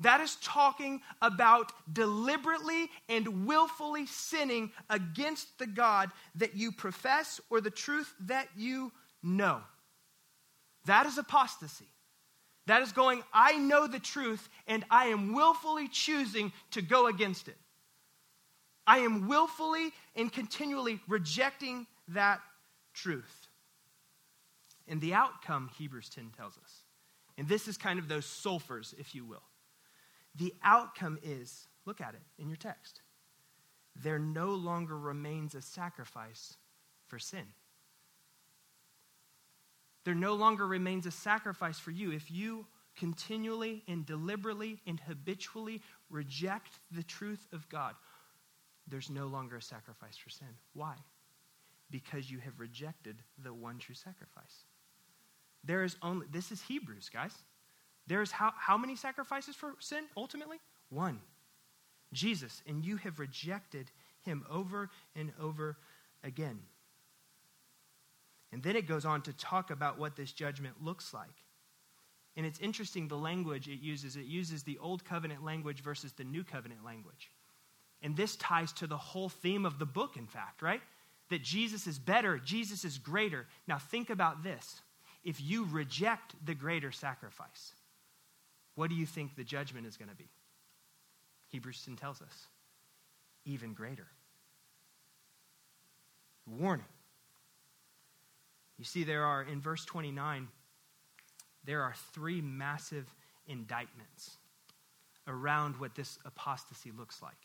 That 0.00 0.20
is 0.20 0.36
talking 0.36 1.00
about 1.20 1.72
deliberately 1.92 2.88
and 3.08 3.46
willfully 3.46 4.06
sinning 4.06 4.70
against 4.88 5.58
the 5.58 5.66
God 5.66 6.10
that 6.36 6.54
you 6.54 6.70
profess 6.70 7.40
or 7.50 7.60
the 7.60 7.70
truth 7.70 8.14
that 8.20 8.48
you 8.56 8.92
know. 9.22 9.60
That 10.86 11.06
is 11.06 11.18
apostasy. 11.18 11.88
That 12.68 12.82
is 12.82 12.92
going, 12.92 13.22
I 13.32 13.58
know 13.58 13.86
the 13.86 13.98
truth 13.98 14.48
and 14.66 14.84
I 14.90 15.06
am 15.06 15.34
willfully 15.34 15.88
choosing 15.88 16.52
to 16.70 16.80
go 16.80 17.06
against 17.06 17.48
it. 17.48 17.58
I 18.86 19.00
am 19.00 19.28
willfully 19.28 19.92
and 20.16 20.32
continually 20.32 21.00
rejecting 21.08 21.86
that 22.08 22.40
truth. 22.94 23.48
And 24.86 25.00
the 25.00 25.12
outcome, 25.12 25.68
Hebrews 25.76 26.08
10 26.08 26.30
tells 26.36 26.56
us, 26.56 26.84
and 27.36 27.46
this 27.46 27.68
is 27.68 27.76
kind 27.76 27.98
of 27.98 28.08
those 28.08 28.24
sulfurs, 28.24 28.94
if 28.98 29.14
you 29.14 29.24
will 29.24 29.42
the 30.38 30.54
outcome 30.62 31.18
is 31.22 31.66
look 31.84 32.00
at 32.00 32.14
it 32.14 32.22
in 32.38 32.48
your 32.48 32.56
text. 32.56 33.02
There 33.96 34.18
no 34.18 34.50
longer 34.50 34.96
remains 34.96 35.54
a 35.54 35.62
sacrifice 35.62 36.56
for 37.06 37.18
sin. 37.18 37.46
There 40.08 40.14
no 40.14 40.36
longer 40.36 40.66
remains 40.66 41.04
a 41.04 41.10
sacrifice 41.10 41.78
for 41.78 41.90
you 41.90 42.12
if 42.12 42.30
you 42.30 42.64
continually 42.96 43.82
and 43.86 44.06
deliberately 44.06 44.80
and 44.86 44.98
habitually 44.98 45.82
reject 46.08 46.80
the 46.90 47.02
truth 47.02 47.46
of 47.52 47.68
God. 47.68 47.94
There's 48.86 49.10
no 49.10 49.26
longer 49.26 49.56
a 49.56 49.60
sacrifice 49.60 50.16
for 50.16 50.30
sin. 50.30 50.48
Why? 50.72 50.94
Because 51.90 52.30
you 52.30 52.38
have 52.38 52.58
rejected 52.58 53.16
the 53.44 53.52
one 53.52 53.76
true 53.76 53.94
sacrifice. 53.94 54.64
There 55.62 55.84
is 55.84 55.98
only, 56.00 56.26
this 56.32 56.52
is 56.52 56.62
Hebrews, 56.62 57.10
guys. 57.12 57.34
There's 58.06 58.30
how, 58.30 58.54
how 58.56 58.78
many 58.78 58.96
sacrifices 58.96 59.56
for 59.56 59.74
sin 59.78 60.04
ultimately? 60.16 60.56
One. 60.88 61.20
Jesus. 62.14 62.62
And 62.66 62.82
you 62.82 62.96
have 62.96 63.18
rejected 63.18 63.90
him 64.22 64.46
over 64.50 64.88
and 65.14 65.32
over 65.38 65.76
again. 66.24 66.60
And 68.52 68.62
then 68.62 68.76
it 68.76 68.86
goes 68.86 69.04
on 69.04 69.22
to 69.22 69.32
talk 69.34 69.70
about 69.70 69.98
what 69.98 70.16
this 70.16 70.32
judgment 70.32 70.82
looks 70.82 71.12
like. 71.12 71.26
And 72.36 72.46
it's 72.46 72.60
interesting 72.60 73.08
the 73.08 73.16
language 73.16 73.68
it 73.68 73.80
uses. 73.80 74.16
It 74.16 74.26
uses 74.26 74.62
the 74.62 74.78
Old 74.78 75.04
Covenant 75.04 75.44
language 75.44 75.82
versus 75.82 76.12
the 76.12 76.24
New 76.24 76.44
Covenant 76.44 76.84
language. 76.84 77.30
And 78.00 78.16
this 78.16 78.36
ties 78.36 78.72
to 78.74 78.86
the 78.86 78.96
whole 78.96 79.28
theme 79.28 79.66
of 79.66 79.78
the 79.78 79.86
book, 79.86 80.16
in 80.16 80.26
fact, 80.26 80.62
right? 80.62 80.80
That 81.30 81.42
Jesus 81.42 81.86
is 81.86 81.98
better, 81.98 82.38
Jesus 82.38 82.84
is 82.84 82.96
greater. 82.96 83.46
Now, 83.66 83.78
think 83.78 84.08
about 84.08 84.42
this. 84.42 84.80
If 85.24 85.40
you 85.40 85.66
reject 85.70 86.34
the 86.44 86.54
greater 86.54 86.92
sacrifice, 86.92 87.72
what 88.76 88.88
do 88.88 88.94
you 88.94 89.04
think 89.04 89.34
the 89.34 89.44
judgment 89.44 89.86
is 89.86 89.96
going 89.96 90.08
to 90.08 90.16
be? 90.16 90.28
Hebrews 91.48 91.82
10 91.84 91.96
tells 91.96 92.22
us 92.22 92.46
even 93.44 93.72
greater. 93.72 94.06
Warning. 96.46 96.86
You 98.78 98.84
see, 98.84 99.04
there 99.04 99.24
are, 99.24 99.42
in 99.42 99.60
verse 99.60 99.84
29, 99.84 100.48
there 101.64 101.82
are 101.82 101.94
three 102.12 102.40
massive 102.40 103.12
indictments 103.46 104.36
around 105.26 105.76
what 105.76 105.94
this 105.94 106.18
apostasy 106.24 106.90
looks 106.96 107.20
like. 107.20 107.36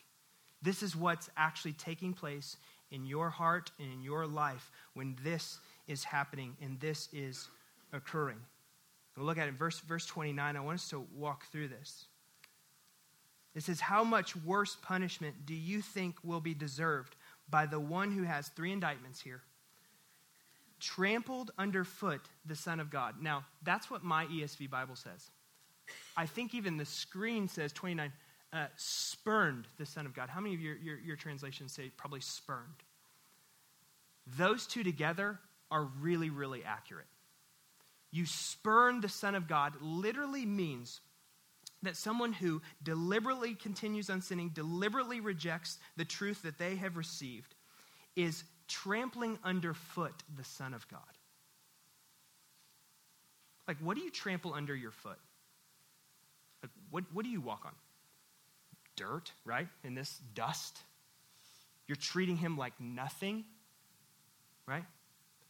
This 0.62 0.82
is 0.82 0.96
what's 0.96 1.28
actually 1.36 1.74
taking 1.74 2.14
place 2.14 2.56
in 2.90 3.04
your 3.04 3.28
heart 3.28 3.70
and 3.78 3.92
in 3.92 4.02
your 4.02 4.26
life 4.26 4.70
when 4.94 5.16
this 5.22 5.58
is 5.86 6.04
happening 6.04 6.56
and 6.62 6.80
this 6.80 7.08
is 7.12 7.48
occurring. 7.92 8.40
We'll 9.16 9.26
look 9.26 9.38
at 9.38 9.48
it, 9.48 9.54
verse, 9.54 9.80
verse 9.80 10.06
29. 10.06 10.56
I 10.56 10.60
want 10.60 10.76
us 10.76 10.88
to 10.90 11.04
walk 11.14 11.50
through 11.50 11.68
this. 11.68 12.06
It 13.54 13.62
says, 13.62 13.80
How 13.80 14.02
much 14.02 14.34
worse 14.36 14.76
punishment 14.82 15.46
do 15.46 15.54
you 15.54 15.82
think 15.82 16.16
will 16.24 16.40
be 16.40 16.54
deserved 16.54 17.14
by 17.48 17.66
the 17.66 17.78
one 17.78 18.10
who 18.10 18.22
has 18.22 18.48
three 18.48 18.72
indictments 18.72 19.20
here? 19.20 19.42
Trampled 20.84 21.50
underfoot 21.58 22.20
the 22.44 22.54
Son 22.54 22.78
of 22.78 22.90
God. 22.90 23.16
Now, 23.22 23.44
that's 23.62 23.90
what 23.90 24.04
my 24.04 24.26
ESV 24.26 24.68
Bible 24.68 24.96
says. 24.96 25.30
I 26.16 26.26
think 26.26 26.54
even 26.54 26.76
the 26.76 26.84
screen 26.84 27.48
says 27.48 27.72
29, 27.72 28.12
uh, 28.52 28.66
spurned 28.76 29.66
the 29.78 29.86
Son 29.86 30.04
of 30.06 30.14
God. 30.14 30.28
How 30.28 30.40
many 30.40 30.54
of 30.54 30.60
your, 30.60 30.76
your, 30.76 30.98
your 30.98 31.16
translations 31.16 31.72
say 31.72 31.90
probably 31.96 32.20
spurned? 32.20 32.82
Those 34.38 34.66
two 34.66 34.82
together 34.82 35.38
are 35.70 35.88
really, 36.00 36.30
really 36.30 36.64
accurate 36.64 37.06
you 38.14 38.26
spurn 38.26 39.00
the 39.00 39.08
Son 39.08 39.34
of 39.34 39.48
God 39.48 39.72
literally 39.80 40.46
means 40.46 41.00
that 41.82 41.96
someone 41.96 42.32
who 42.32 42.62
deliberately 42.80 43.56
continues 43.56 44.08
on 44.08 44.22
sinning, 44.22 44.50
deliberately 44.54 45.18
rejects 45.18 45.78
the 45.96 46.04
truth 46.04 46.42
that 46.42 46.56
they 46.56 46.76
have 46.76 46.96
received, 46.96 47.56
is 48.14 48.44
trampling 48.68 49.38
underfoot 49.44 50.14
the 50.36 50.44
Son 50.44 50.74
of 50.74 50.86
God. 50.88 51.00
Like, 53.66 53.78
what 53.80 53.96
do 53.96 54.02
you 54.02 54.10
trample 54.10 54.54
under 54.54 54.74
your 54.74 54.90
foot? 54.90 55.18
Like, 56.62 56.70
what, 56.90 57.04
what 57.12 57.24
do 57.24 57.30
you 57.30 57.40
walk 57.40 57.62
on? 57.64 57.72
Dirt, 58.96 59.32
right? 59.44 59.68
In 59.82 59.94
this 59.94 60.20
dust. 60.34 60.78
You're 61.86 61.96
treating 61.96 62.36
him 62.36 62.56
like 62.56 62.72
nothing, 62.80 63.44
right? 64.66 64.84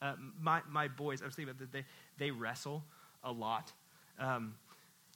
Uh, 0.00 0.14
my, 0.40 0.60
my 0.68 0.88
boys, 0.88 1.22
I 1.22 1.26
was 1.26 1.34
thinking 1.34 1.50
about 1.50 1.60
that, 1.60 1.72
they, 1.72 1.84
they 2.18 2.30
wrestle 2.30 2.84
a 3.22 3.32
lot. 3.32 3.72
Um, 4.18 4.54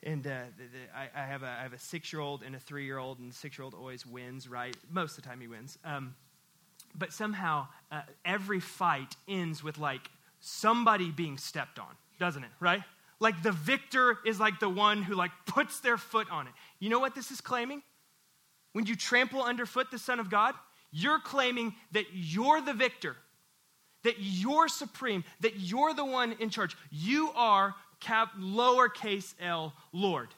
and 0.02 0.26
uh, 0.26 0.44
the, 0.56 0.64
the, 0.64 0.96
I, 0.96 1.22
I, 1.22 1.26
have 1.26 1.42
a, 1.42 1.48
I 1.48 1.62
have 1.62 1.72
a 1.72 1.78
six 1.78 2.12
year 2.12 2.20
old 2.20 2.42
and 2.42 2.54
a 2.54 2.60
three 2.60 2.84
year 2.84 2.98
old, 2.98 3.18
and 3.18 3.30
the 3.30 3.34
six 3.34 3.58
year 3.58 3.64
old 3.64 3.74
always 3.74 4.06
wins, 4.06 4.48
right? 4.48 4.76
Most 4.90 5.18
of 5.18 5.24
the 5.24 5.28
time 5.28 5.40
he 5.40 5.48
wins. 5.48 5.78
Um, 5.84 6.14
but 6.94 7.12
somehow 7.12 7.68
uh, 7.90 8.02
every 8.24 8.60
fight 8.60 9.16
ends 9.26 9.62
with 9.62 9.78
like 9.78 10.10
somebody 10.40 11.10
being 11.10 11.38
stepped 11.38 11.78
on, 11.78 11.94
doesn't 12.18 12.44
it, 12.44 12.50
right? 12.60 12.82
Like 13.20 13.42
the 13.42 13.52
victor 13.52 14.18
is 14.24 14.38
like 14.38 14.60
the 14.60 14.68
one 14.68 15.02
who 15.02 15.14
like 15.14 15.32
puts 15.46 15.80
their 15.80 15.96
foot 15.96 16.30
on 16.30 16.46
it. 16.46 16.52
You 16.78 16.90
know 16.90 17.00
what 17.00 17.14
this 17.14 17.30
is 17.30 17.40
claiming? 17.40 17.82
When 18.72 18.86
you 18.86 18.94
trample 18.94 19.42
underfoot 19.42 19.90
the 19.90 19.98
Son 19.98 20.20
of 20.20 20.30
God, 20.30 20.54
you're 20.92 21.18
claiming 21.18 21.74
that 21.92 22.06
you're 22.12 22.60
the 22.60 22.74
victor 22.74 23.16
that 24.04 24.16
you're 24.18 24.68
supreme, 24.68 25.24
that 25.40 25.58
you're 25.58 25.94
the 25.94 26.04
one 26.04 26.34
in 26.38 26.50
charge. 26.50 26.76
You 26.90 27.30
are 27.34 27.74
cap 28.00 28.32
lowercase 28.38 29.34
l 29.40 29.74
Lord. 29.92 30.28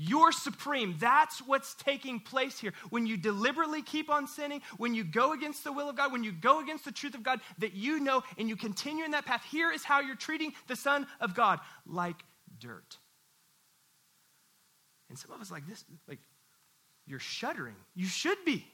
You're 0.00 0.30
supreme. 0.30 0.94
That's 1.00 1.40
what's 1.40 1.74
taking 1.74 2.20
place 2.20 2.56
here. 2.60 2.72
When 2.90 3.04
you 3.04 3.16
deliberately 3.16 3.82
keep 3.82 4.08
on 4.08 4.28
sinning, 4.28 4.62
when 4.76 4.94
you 4.94 5.02
go 5.02 5.32
against 5.32 5.64
the 5.64 5.72
will 5.72 5.90
of 5.90 5.96
God, 5.96 6.12
when 6.12 6.22
you 6.22 6.30
go 6.30 6.60
against 6.60 6.84
the 6.84 6.92
truth 6.92 7.16
of 7.16 7.24
God 7.24 7.40
that 7.58 7.74
you 7.74 7.98
know 7.98 8.22
and 8.38 8.48
you 8.48 8.54
continue 8.54 9.04
in 9.04 9.10
that 9.10 9.26
path, 9.26 9.42
here 9.50 9.72
is 9.72 9.82
how 9.82 10.00
you're 10.00 10.14
treating 10.14 10.52
the 10.68 10.76
Son 10.76 11.04
of 11.20 11.34
God 11.34 11.58
like 11.84 12.14
dirt. 12.60 12.96
And 15.08 15.18
some 15.18 15.32
of 15.32 15.40
us 15.40 15.50
like 15.50 15.66
this, 15.66 15.84
like, 16.06 16.20
you're 17.04 17.18
shuddering. 17.18 17.74
You 17.96 18.06
should 18.06 18.38
be. 18.44 18.64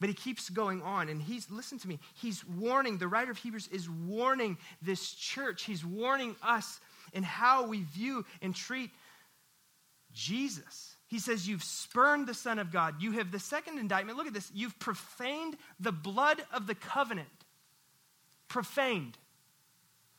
But 0.00 0.08
he 0.08 0.14
keeps 0.14 0.48
going 0.48 0.80
on, 0.80 1.08
and 1.08 1.20
he's, 1.20 1.50
listen 1.50 1.78
to 1.80 1.88
me, 1.88 1.98
he's 2.14 2.46
warning, 2.46 2.96
the 2.96 3.08
writer 3.08 3.30
of 3.30 3.38
Hebrews 3.38 3.68
is 3.70 3.90
warning 3.90 4.56
this 4.80 5.12
church. 5.12 5.64
He's 5.64 5.84
warning 5.84 6.34
us 6.42 6.80
in 7.12 7.22
how 7.22 7.66
we 7.66 7.82
view 7.82 8.24
and 8.40 8.54
treat 8.54 8.90
Jesus. 10.14 10.96
he 11.08 11.18
says, 11.18 11.46
You've 11.46 11.62
spurned 11.62 12.26
the 12.26 12.34
Son 12.34 12.58
of 12.58 12.72
God. 12.72 13.02
You 13.02 13.12
have 13.12 13.30
the 13.30 13.38
second 13.38 13.78
indictment. 13.78 14.16
Look 14.16 14.26
at 14.26 14.34
this. 14.34 14.50
You've 14.54 14.78
profaned 14.78 15.56
the 15.80 15.92
blood 15.92 16.42
of 16.52 16.66
the 16.66 16.74
covenant. 16.74 17.28
Profaned. 18.48 19.18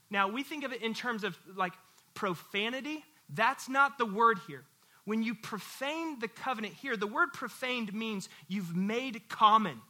Now, 0.09 0.27
we 0.27 0.43
think 0.43 0.63
of 0.63 0.73
it 0.73 0.81
in 0.81 0.93
terms 0.93 1.23
of 1.23 1.37
like 1.55 1.73
profanity. 2.13 3.03
That's 3.29 3.67
not 3.67 3.97
the 3.97 4.05
word 4.05 4.39
here. 4.47 4.63
When 5.05 5.23
you 5.23 5.35
profane 5.35 6.19
the 6.19 6.27
covenant 6.27 6.73
here, 6.73 6.97
the 6.97 7.07
word 7.07 7.31
profaned 7.33 7.93
means 7.93 8.27
you've 8.47 8.75
made 8.75 9.29
common. 9.29 9.81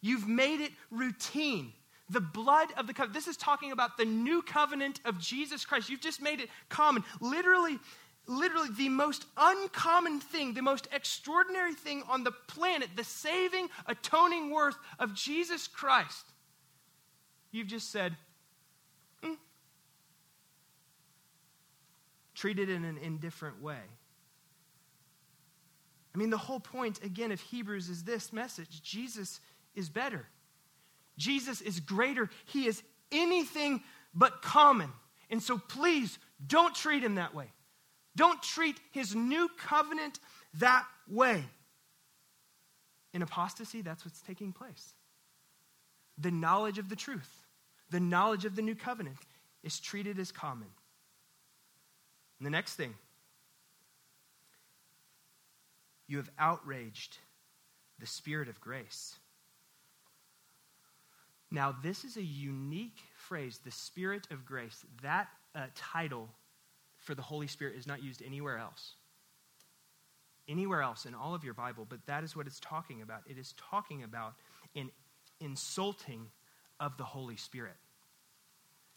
You've 0.00 0.26
made 0.26 0.60
it 0.60 0.72
routine. 0.90 1.72
The 2.10 2.20
blood 2.20 2.68
of 2.76 2.86
the 2.86 2.94
covenant. 2.94 3.14
This 3.14 3.28
is 3.28 3.36
talking 3.36 3.72
about 3.72 3.96
the 3.96 4.04
new 4.04 4.42
covenant 4.42 5.00
of 5.04 5.18
Jesus 5.18 5.64
Christ. 5.64 5.88
You've 5.88 6.00
just 6.00 6.20
made 6.20 6.40
it 6.40 6.48
common. 6.68 7.04
Literally, 7.20 7.78
literally 8.26 8.68
the 8.76 8.88
most 8.88 9.26
uncommon 9.36 10.20
thing, 10.20 10.54
the 10.54 10.62
most 10.62 10.88
extraordinary 10.92 11.74
thing 11.74 12.02
on 12.08 12.24
the 12.24 12.32
planet, 12.48 12.90
the 12.96 13.04
saving, 13.04 13.68
atoning 13.86 14.50
worth 14.50 14.76
of 14.98 15.14
Jesus 15.14 15.66
Christ. 15.66 16.24
You've 17.50 17.66
just 17.66 17.90
said, 17.90 18.16
mm. 19.22 19.36
treated 22.34 22.70
in 22.70 22.84
an 22.84 22.98
indifferent 22.98 23.60
way. 23.60 23.80
I 26.14 26.18
mean, 26.18 26.30
the 26.30 26.38
whole 26.38 26.60
point, 26.60 27.02
again, 27.02 27.32
of 27.32 27.40
Hebrews 27.40 27.88
is 27.88 28.04
this 28.04 28.32
message 28.32 28.82
Jesus 28.82 29.40
is 29.74 29.88
better. 29.88 30.26
Jesus 31.16 31.60
is 31.60 31.80
greater. 31.80 32.30
He 32.46 32.66
is 32.66 32.82
anything 33.10 33.82
but 34.14 34.42
common. 34.42 34.90
And 35.30 35.42
so 35.42 35.58
please 35.58 36.18
don't 36.46 36.74
treat 36.74 37.02
him 37.02 37.16
that 37.16 37.34
way. 37.34 37.46
Don't 38.14 38.42
treat 38.42 38.76
his 38.90 39.14
new 39.14 39.48
covenant 39.58 40.18
that 40.54 40.84
way. 41.08 41.44
In 43.14 43.22
apostasy, 43.22 43.82
that's 43.82 44.04
what's 44.04 44.20
taking 44.20 44.52
place. 44.52 44.94
The 46.18 46.30
knowledge 46.30 46.78
of 46.78 46.88
the 46.88 46.96
truth, 46.96 47.30
the 47.90 48.00
knowledge 48.00 48.44
of 48.44 48.56
the 48.56 48.62
new 48.62 48.74
covenant 48.74 49.18
is 49.62 49.80
treated 49.80 50.18
as 50.18 50.32
common. 50.32 50.68
And 52.38 52.46
the 52.46 52.50
next 52.50 52.74
thing, 52.74 52.94
you 56.06 56.16
have 56.18 56.30
outraged 56.38 57.18
the 57.98 58.06
spirit 58.06 58.48
of 58.48 58.60
grace. 58.60 59.16
Now, 61.52 61.76
this 61.82 62.04
is 62.04 62.16
a 62.16 62.22
unique 62.22 62.98
phrase, 63.14 63.60
the 63.62 63.70
Spirit 63.70 64.26
of 64.30 64.46
grace. 64.46 64.86
That 65.02 65.28
uh, 65.54 65.66
title 65.74 66.30
for 67.02 67.14
the 67.14 67.22
Holy 67.22 67.46
Spirit 67.46 67.74
is 67.76 67.86
not 67.86 68.02
used 68.02 68.22
anywhere 68.24 68.58
else. 68.58 68.94
Anywhere 70.48 70.82
else 70.82 71.06
in 71.06 71.14
all 71.14 71.34
of 71.34 71.44
your 71.44 71.54
Bible, 71.54 71.86
but 71.88 72.04
that 72.06 72.24
is 72.24 72.34
what 72.34 72.46
it's 72.46 72.60
talking 72.60 73.02
about. 73.02 73.22
It 73.28 73.38
is 73.38 73.54
talking 73.70 74.02
about 74.02 74.34
an 74.74 74.90
insulting 75.40 76.26
of 76.80 76.96
the 76.96 77.04
Holy 77.04 77.36
Spirit. 77.36 77.76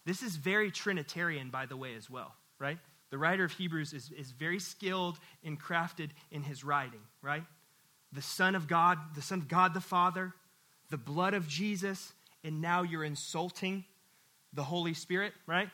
This 0.04 0.22
is 0.22 0.36
very 0.36 0.70
Trinitarian, 0.70 1.50
by 1.50 1.66
the 1.66 1.76
way, 1.76 1.94
as 1.94 2.08
well, 2.08 2.34
right? 2.58 2.78
The 3.10 3.18
writer 3.18 3.44
of 3.44 3.52
Hebrews 3.52 3.92
is, 3.92 4.10
is 4.16 4.30
very 4.30 4.58
skilled 4.58 5.18
and 5.44 5.60
crafted 5.60 6.10
in 6.30 6.42
his 6.42 6.64
writing, 6.64 7.00
right? 7.22 7.44
The 8.12 8.22
Son 8.22 8.54
of 8.54 8.68
God, 8.68 8.98
the 9.14 9.22
Son 9.22 9.38
of 9.38 9.48
God 9.48 9.74
the 9.74 9.80
Father, 9.80 10.32
the 10.90 10.96
blood 10.96 11.34
of 11.34 11.48
Jesus, 11.48 12.12
and 12.44 12.60
now 12.60 12.82
you're 12.82 13.04
insulting 13.04 13.84
the 14.52 14.62
Holy 14.62 14.94
Spirit, 14.94 15.32
right? 15.46 15.68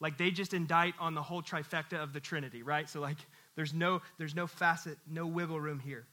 Like 0.00 0.18
they 0.18 0.30
just 0.30 0.54
indict 0.54 0.94
on 1.00 1.14
the 1.14 1.22
whole 1.22 1.42
trifecta 1.42 2.02
of 2.02 2.12
the 2.12 2.20
Trinity, 2.20 2.62
right? 2.62 2.88
So 2.88 3.00
like 3.00 3.18
there's 3.56 3.74
no 3.74 4.00
there's 4.18 4.34
no 4.34 4.46
facet, 4.46 4.98
no 5.10 5.26
wiggle 5.26 5.60
room 5.60 5.80
here. 5.80 6.06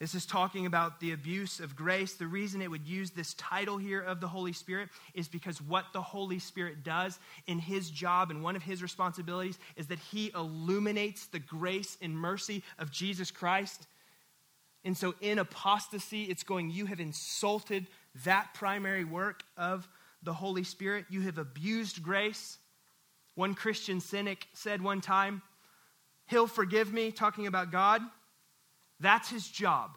This 0.00 0.14
is 0.14 0.26
talking 0.26 0.64
about 0.64 1.00
the 1.00 1.10
abuse 1.10 1.58
of 1.58 1.74
grace. 1.74 2.14
The 2.14 2.26
reason 2.28 2.62
it 2.62 2.70
would 2.70 2.86
use 2.86 3.10
this 3.10 3.34
title 3.34 3.78
here 3.78 4.00
of 4.00 4.20
the 4.20 4.28
Holy 4.28 4.52
Spirit 4.52 4.90
is 5.12 5.26
because 5.26 5.60
what 5.60 5.86
the 5.92 6.00
Holy 6.00 6.38
Spirit 6.38 6.84
does 6.84 7.18
in 7.48 7.58
his 7.58 7.90
job 7.90 8.30
and 8.30 8.42
one 8.42 8.54
of 8.54 8.62
his 8.62 8.80
responsibilities 8.80 9.58
is 9.76 9.88
that 9.88 9.98
he 9.98 10.30
illuminates 10.36 11.26
the 11.26 11.40
grace 11.40 11.98
and 12.00 12.16
mercy 12.16 12.62
of 12.78 12.92
Jesus 12.92 13.32
Christ. 13.32 13.88
And 14.84 14.96
so 14.96 15.14
in 15.20 15.40
apostasy, 15.40 16.24
it's 16.24 16.44
going, 16.44 16.70
You 16.70 16.86
have 16.86 17.00
insulted 17.00 17.88
that 18.24 18.54
primary 18.54 19.04
work 19.04 19.42
of 19.56 19.88
the 20.22 20.32
Holy 20.32 20.64
Spirit. 20.64 21.06
You 21.08 21.22
have 21.22 21.38
abused 21.38 22.02
grace. 22.02 22.58
One 23.34 23.54
Christian 23.54 24.00
cynic 24.00 24.46
said 24.52 24.82
one 24.82 25.00
time, 25.00 25.42
He'll 26.26 26.46
forgive 26.46 26.92
me, 26.92 27.10
talking 27.10 27.46
about 27.46 27.72
God. 27.72 28.02
That's 29.00 29.30
his 29.30 29.48
job. 29.48 29.96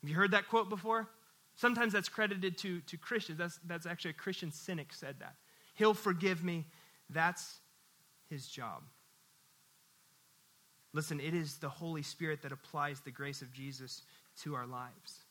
Have 0.00 0.08
you 0.08 0.16
heard 0.16 0.30
that 0.30 0.48
quote 0.48 0.70
before? 0.70 1.08
Sometimes 1.56 1.92
that's 1.92 2.08
credited 2.08 2.56
to, 2.58 2.80
to 2.80 2.96
Christians. 2.96 3.38
That's, 3.38 3.60
that's 3.66 3.84
actually 3.84 4.12
a 4.12 4.14
Christian 4.14 4.50
cynic 4.50 4.92
said 4.92 5.16
that. 5.20 5.34
He'll 5.74 5.92
forgive 5.92 6.42
me. 6.42 6.64
That's 7.10 7.58
his 8.30 8.46
job. 8.46 8.82
Listen, 10.94 11.20
it 11.20 11.34
is 11.34 11.58
the 11.58 11.68
Holy 11.68 12.02
Spirit 12.02 12.40
that 12.42 12.52
applies 12.52 13.00
the 13.00 13.10
grace 13.10 13.42
of 13.42 13.52
Jesus 13.52 14.02
to 14.42 14.54
our 14.54 14.66
lives 14.66 15.23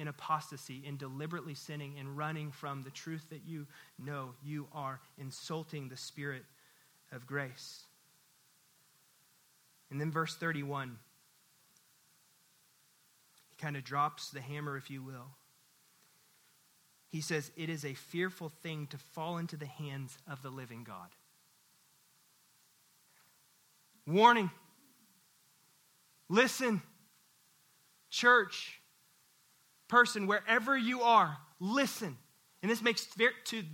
in 0.00 0.08
apostasy, 0.08 0.82
in 0.84 0.96
deliberately 0.96 1.54
sinning, 1.54 1.98
in 1.98 2.16
running 2.16 2.50
from 2.50 2.82
the 2.82 2.90
truth 2.90 3.26
that 3.28 3.42
you 3.46 3.66
know, 4.02 4.30
you 4.42 4.66
are 4.72 4.98
insulting 5.18 5.88
the 5.88 5.96
Spirit 5.96 6.42
of 7.12 7.26
grace. 7.26 7.84
And 9.90 10.00
then 10.00 10.10
verse 10.10 10.34
31, 10.34 10.96
he 13.50 13.62
kind 13.62 13.76
of 13.76 13.84
drops 13.84 14.30
the 14.30 14.40
hammer, 14.40 14.78
if 14.78 14.90
you 14.90 15.02
will. 15.02 15.28
He 17.10 17.20
says, 17.20 17.50
It 17.54 17.68
is 17.68 17.84
a 17.84 17.92
fearful 17.92 18.48
thing 18.62 18.86
to 18.88 18.96
fall 18.96 19.36
into 19.36 19.58
the 19.58 19.66
hands 19.66 20.16
of 20.26 20.42
the 20.42 20.50
living 20.50 20.82
God. 20.82 21.08
Warning. 24.06 24.50
Listen, 26.28 26.80
church 28.08 28.79
person, 29.90 30.26
wherever 30.26 30.78
you 30.78 31.02
are, 31.02 31.36
listen. 31.58 32.16
And 32.62 32.70
this 32.70 32.80
makes, 32.80 33.06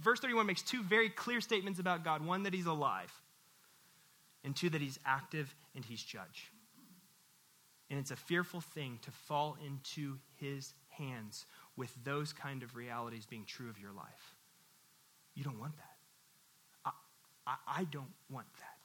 verse 0.02 0.18
31 0.20 0.46
makes 0.46 0.62
two 0.62 0.83
very 0.83 1.09
clear 1.09 1.40
statements 1.40 1.79
about 1.79 2.05
God 2.05 2.24
one, 2.24 2.42
that 2.44 2.55
he's 2.55 2.66
alive, 2.66 3.12
and 4.42 4.57
two, 4.57 4.70
that 4.70 4.81
he's 4.81 4.98
active 5.05 5.55
and 5.74 5.85
he's 5.85 6.02
judge. 6.02 6.50
And 7.90 8.00
it's 8.00 8.11
a 8.11 8.16
fearful 8.16 8.61
thing 8.61 8.98
to 9.02 9.11
fall 9.11 9.57
into 9.64 10.16
his 10.37 10.74
hands 10.88 11.46
with 11.76 11.92
those 12.05 12.33
kind 12.33 12.62
of 12.62 12.74
realities 12.74 13.26
being 13.26 13.44
true 13.46 13.68
of 13.68 13.79
your 13.79 13.92
life. 13.92 14.35
You 15.35 15.44
don't 15.44 15.61
want 15.61 15.76
that. 15.76 15.85
I, 16.85 16.90
I, 17.46 17.81
I 17.81 17.85
don't 17.85 18.12
want 18.31 18.46
that. 18.59 18.76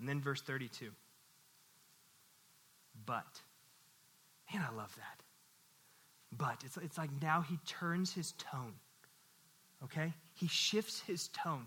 And 0.00 0.08
then 0.08 0.20
verse 0.20 0.40
32. 0.40 0.90
But 3.06 3.40
Man, 4.52 4.64
I 4.70 4.74
love 4.74 4.94
that. 4.96 5.22
But 6.36 6.62
it's, 6.64 6.76
it's 6.78 6.98
like 6.98 7.10
now 7.22 7.42
he 7.42 7.58
turns 7.66 8.12
his 8.12 8.32
tone. 8.32 8.74
Okay? 9.84 10.12
He 10.34 10.48
shifts 10.48 11.00
his 11.00 11.28
tone. 11.28 11.66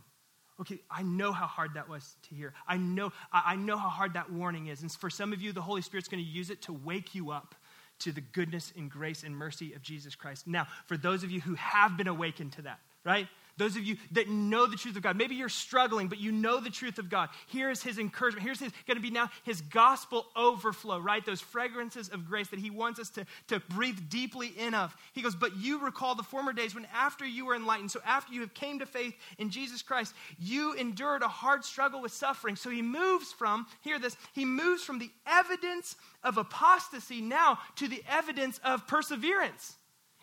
Okay, 0.60 0.80
I 0.90 1.04
know 1.04 1.32
how 1.32 1.46
hard 1.46 1.76
that 1.76 1.88
was 1.88 2.16
to 2.30 2.36
hear. 2.36 2.52
I 2.68 2.78
know, 2.78 3.12
I 3.32 3.56
know 3.56 3.78
how 3.78 3.90
hard 3.90 4.14
that 4.14 4.32
warning 4.32 4.68
is. 4.68 4.82
And 4.82 4.92
for 4.92 5.10
some 5.10 5.32
of 5.32 5.40
you, 5.40 5.52
the 5.54 5.62
Holy 5.62 5.84
Spirit's 5.84 6.08
going 6.08 6.24
to 6.24 6.30
use 6.30 6.50
it 6.50 6.64
to 6.64 6.74
wake 6.74 7.14
you 7.14 7.30
up 7.30 7.54
to 8.00 8.12
the 8.12 8.22
goodness 8.22 8.74
and 8.76 8.90
grace 8.90 9.24
and 9.24 9.36
mercy 9.36 9.74
of 9.74 9.84
Jesus 9.84 10.16
Christ. 10.16 10.48
Now, 10.48 10.68
for 10.88 10.98
those 10.98 11.24
of 11.24 11.30
you 11.30 11.42
who 11.42 11.54
have 11.56 11.96
been 11.96 12.08
awakened 12.08 12.54
to 12.54 12.64
that, 12.64 12.80
right? 13.04 13.28
Those 13.58 13.76
of 13.76 13.84
you 13.84 13.98
that 14.12 14.30
know 14.30 14.68
the 14.68 14.76
truth 14.76 14.96
of 14.98 15.02
God, 15.02 15.18
maybe 15.18 15.36
you're 15.36 15.50
struggling, 15.50 16.08
but 16.08 16.20
you 16.20 16.32
know 16.32 16.60
the 16.60 16.70
truth 16.70 17.00
of 17.00 17.10
God. 17.10 17.30
Here's 17.48 17.82
his 17.82 17.98
encouragement. 17.98 18.46
Here's 18.46 18.60
his, 18.60 18.72
going 18.86 18.98
to 18.98 19.02
be 19.02 19.10
now 19.10 19.30
his 19.44 19.62
gospel 19.62 20.28
overflow, 20.36 21.00
right? 21.00 21.26
Those 21.26 21.42
fragrances 21.42 22.10
of 22.10 22.28
grace 22.28 22.50
that 22.50 22.60
he 22.60 22.70
wants 22.70 23.00
us 23.00 23.10
to, 23.12 23.26
to 23.48 23.60
breathe 23.70 24.10
deeply 24.10 24.50
in 24.58 24.76
of. 24.76 24.96
He 25.14 25.24
goes, 25.24 25.36
But 25.36 25.58
you 25.58 25.84
recall 25.84 26.14
the 26.14 26.24
former 26.24 26.54
days 26.54 26.76
when 26.76 26.88
after 26.94 27.26
you 27.26 27.48
were 27.48 27.56
enlightened, 27.56 27.90
so 27.90 28.00
after 28.06 28.32
you 28.32 28.42
have 28.42 28.54
came 28.54 28.78
to 28.80 28.86
faith 28.86 29.16
in 29.40 29.50
Jesus 29.50 29.82
Christ, 29.82 30.14
you 30.38 30.74
endured 30.74 31.24
a 31.24 31.28
hard 31.28 31.66
struggle 31.66 32.02
with 32.02 32.12
suffering. 32.12 32.56
So 32.56 32.70
he 32.70 32.84
moves 32.84 33.34
from, 33.34 33.66
hear 33.82 33.98
this, 33.98 34.16
he 34.34 34.46
moves 34.46 34.84
from 34.84 35.00
the 35.00 35.10
evidence 35.26 35.96
of 36.24 36.38
apostasy 36.38 37.22
now 37.22 37.58
to 37.78 37.88
the 37.88 38.04
evidence 38.08 38.60
of 38.64 38.86
perseverance 38.86 39.78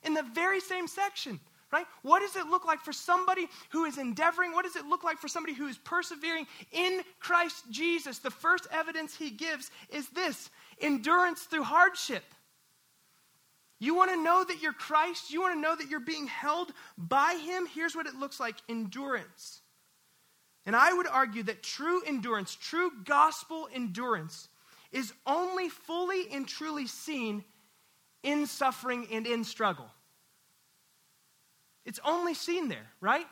in 0.05 0.15
the 0.15 0.23
very 0.23 0.61
same 0.61 0.87
section 0.87 1.41
right? 1.75 1.87
What 2.03 2.21
does 2.21 2.37
it 2.37 2.47
look 2.47 2.65
like 2.65 2.81
for 2.81 2.93
somebody 2.93 3.49
who 3.71 3.85
is 3.85 3.99
endeavoring? 3.99 4.53
What 4.53 4.65
does 4.65 4.77
it 4.77 4.87
look 4.87 5.03
like 5.03 5.19
for 5.19 5.27
somebody 5.27 5.55
who 5.55 5.67
is 5.67 5.77
persevering 5.77 6.47
in 6.71 7.01
Christ 7.19 7.65
Jesus? 7.71 8.21
The 8.21 8.31
first 8.31 8.69
evidence 8.71 9.17
he 9.17 9.31
gives 9.31 9.73
is 9.91 10.09
this 10.11 10.51
endurance 10.81 11.43
through 11.43 11.65
hardship. 11.65 12.23
You 13.81 13.97
want 13.97 14.13
to 14.13 14.23
know 14.23 14.45
that 14.45 14.63
you're 14.63 14.73
Christ? 14.73 15.33
You 15.33 15.41
want 15.41 15.55
to 15.55 15.61
know 15.61 15.75
that 15.75 15.91
you're 15.91 15.99
being 15.99 16.29
held 16.29 16.73
by 16.97 17.35
him? 17.45 17.67
Here's 17.67 17.97
what 17.97 18.07
it 18.07 18.15
looks 18.15 18.39
like 18.39 18.55
endurance 18.69 19.61
And 20.65 20.77
I 20.77 20.93
would 20.93 21.09
argue 21.09 21.43
that 21.43 21.65
true 21.65 22.03
endurance, 22.07 22.55
true 22.55 22.93
gospel 23.05 23.69
endurance, 23.75 24.49
is 24.93 25.13
only 25.27 25.69
fully 25.69 26.29
and 26.31 26.47
truly 26.47 26.87
seen 26.87 27.45
in 28.23 28.47
suffering 28.47 29.09
and 29.11 29.27
in 29.27 29.43
struggle. 29.43 29.91
It's 31.85 32.01
only 32.05 32.35
seen 32.35 32.69
there, 32.69 32.87
right? 33.01 33.27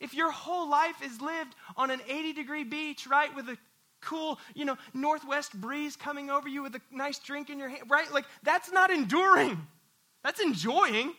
If 0.00 0.14
your 0.14 0.30
whole 0.30 0.68
life 0.68 1.02
is 1.02 1.20
lived 1.20 1.54
on 1.76 1.90
an 1.90 2.00
80 2.08 2.32
degree 2.34 2.64
beach, 2.64 3.06
right, 3.06 3.34
with 3.34 3.48
a 3.48 3.56
cool, 4.00 4.38
you 4.54 4.64
know, 4.64 4.76
northwest 4.94 5.58
breeze 5.60 5.96
coming 5.96 6.30
over 6.30 6.48
you 6.48 6.62
with 6.62 6.74
a 6.74 6.80
nice 6.90 7.18
drink 7.18 7.50
in 7.50 7.58
your 7.58 7.68
hand, 7.68 7.82
right? 7.88 8.12
Like, 8.12 8.26
that's 8.42 8.70
not 8.70 8.90
enduring. 8.90 9.66
That's 10.22 10.40
enjoying, 10.40 11.12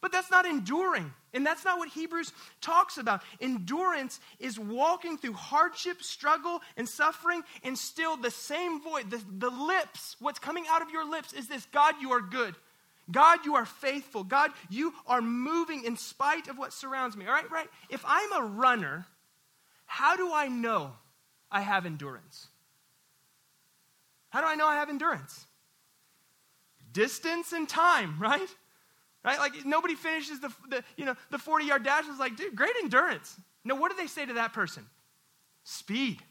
but 0.00 0.12
that's 0.12 0.30
not 0.30 0.46
enduring. 0.46 1.12
And 1.32 1.46
that's 1.46 1.64
not 1.64 1.78
what 1.78 1.88
Hebrews 1.88 2.32
talks 2.60 2.98
about. 2.98 3.22
Endurance 3.40 4.20
is 4.38 4.58
walking 4.58 5.16
through 5.16 5.34
hardship, 5.34 6.02
struggle, 6.02 6.60
and 6.76 6.88
suffering, 6.88 7.42
and 7.62 7.76
still 7.76 8.16
the 8.16 8.30
same 8.30 8.82
voice, 8.82 9.04
the, 9.08 9.22
the 9.38 9.50
lips, 9.50 10.16
what's 10.20 10.38
coming 10.38 10.64
out 10.68 10.82
of 10.82 10.90
your 10.90 11.08
lips 11.08 11.32
is 11.32 11.48
this 11.48 11.66
God, 11.72 11.94
you 12.00 12.12
are 12.12 12.20
good. 12.20 12.54
God, 13.10 13.44
you 13.44 13.54
are 13.56 13.66
faithful. 13.66 14.24
God, 14.24 14.52
you 14.68 14.92
are 15.06 15.20
moving 15.20 15.84
in 15.84 15.96
spite 15.96 16.48
of 16.48 16.58
what 16.58 16.72
surrounds 16.72 17.16
me. 17.16 17.26
All 17.26 17.32
right, 17.32 17.50
right? 17.50 17.68
If 17.88 18.04
I'm 18.06 18.32
a 18.32 18.46
runner, 18.46 19.06
how 19.86 20.16
do 20.16 20.32
I 20.32 20.48
know 20.48 20.92
I 21.50 21.62
have 21.62 21.86
endurance? 21.86 22.48
How 24.30 24.40
do 24.40 24.46
I 24.46 24.54
know 24.54 24.66
I 24.66 24.76
have 24.76 24.88
endurance? 24.88 25.46
Distance 26.92 27.52
and 27.52 27.68
time, 27.68 28.16
right? 28.20 28.48
Right? 29.24 29.38
Like 29.38 29.66
nobody 29.66 29.94
finishes 29.94 30.40
the, 30.40 30.52
the 30.68 30.82
you 30.96 31.04
know 31.04 31.14
the 31.30 31.38
40 31.38 31.66
yard 31.66 31.84
dash 31.84 32.08
is 32.08 32.18
like, 32.18 32.36
dude, 32.36 32.56
great 32.56 32.74
endurance. 32.82 33.36
No, 33.64 33.74
what 33.74 33.90
do 33.90 33.96
they 33.96 34.06
say 34.06 34.24
to 34.24 34.34
that 34.34 34.52
person? 34.52 34.86
Speed. 35.64 36.22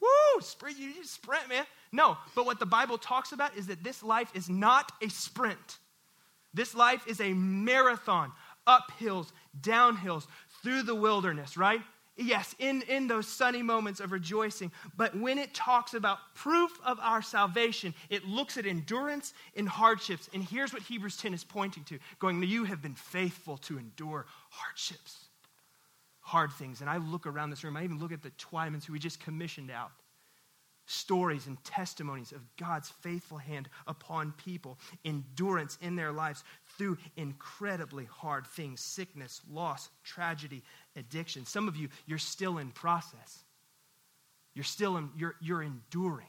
Woo! 0.00 0.40
Sprint, 0.40 0.78
you, 0.78 0.88
you 0.88 1.04
sprint, 1.04 1.48
man. 1.48 1.64
No, 1.92 2.16
but 2.34 2.46
what 2.46 2.60
the 2.60 2.66
Bible 2.66 2.98
talks 2.98 3.32
about 3.32 3.56
is 3.56 3.66
that 3.66 3.82
this 3.82 4.02
life 4.02 4.30
is 4.34 4.48
not 4.48 4.92
a 5.02 5.08
sprint. 5.08 5.78
This 6.54 6.74
life 6.74 7.06
is 7.06 7.20
a 7.20 7.32
marathon, 7.34 8.32
up 8.66 8.90
hills, 8.98 9.32
down 9.60 9.96
hills, 9.96 10.26
through 10.62 10.82
the 10.82 10.94
wilderness, 10.94 11.56
right? 11.56 11.80
Yes, 12.20 12.56
in, 12.58 12.82
in 12.82 13.06
those 13.06 13.28
sunny 13.28 13.62
moments 13.62 14.00
of 14.00 14.10
rejoicing. 14.10 14.72
But 14.96 15.16
when 15.16 15.38
it 15.38 15.54
talks 15.54 15.94
about 15.94 16.18
proof 16.34 16.72
of 16.84 16.98
our 17.00 17.22
salvation, 17.22 17.94
it 18.10 18.24
looks 18.24 18.56
at 18.56 18.66
endurance 18.66 19.34
in 19.54 19.66
hardships. 19.66 20.28
And 20.34 20.42
here's 20.42 20.72
what 20.72 20.82
Hebrews 20.82 21.16
10 21.16 21.32
is 21.32 21.44
pointing 21.44 21.84
to 21.84 21.98
going, 22.18 22.42
You 22.42 22.64
have 22.64 22.82
been 22.82 22.96
faithful 22.96 23.56
to 23.58 23.78
endure 23.78 24.26
hardships, 24.50 25.26
hard 26.18 26.50
things. 26.52 26.80
And 26.80 26.90
I 26.90 26.96
look 26.96 27.24
around 27.24 27.50
this 27.50 27.62
room, 27.62 27.76
I 27.76 27.84
even 27.84 28.00
look 28.00 28.10
at 28.10 28.22
the 28.22 28.30
Twymans 28.30 28.84
who 28.84 28.94
we 28.94 28.98
just 28.98 29.20
commissioned 29.20 29.70
out 29.70 29.92
stories 30.88 31.46
and 31.46 31.62
testimonies 31.64 32.32
of 32.32 32.40
God's 32.56 32.88
faithful 32.88 33.36
hand 33.36 33.68
upon 33.86 34.32
people, 34.32 34.78
endurance 35.04 35.76
in 35.82 35.96
their 35.96 36.12
lives 36.12 36.42
through 36.78 36.96
incredibly 37.16 38.06
hard 38.06 38.46
things 38.46 38.80
sickness, 38.80 39.42
loss, 39.52 39.90
tragedy, 40.02 40.62
addiction. 40.96 41.44
Some 41.44 41.68
of 41.68 41.76
you, 41.76 41.88
you're 42.06 42.18
still 42.18 42.56
in 42.56 42.70
process. 42.70 43.44
You're 44.54 44.64
still 44.64 44.96
in, 44.96 45.10
you're, 45.14 45.36
you're 45.40 45.62
enduring. 45.62 46.26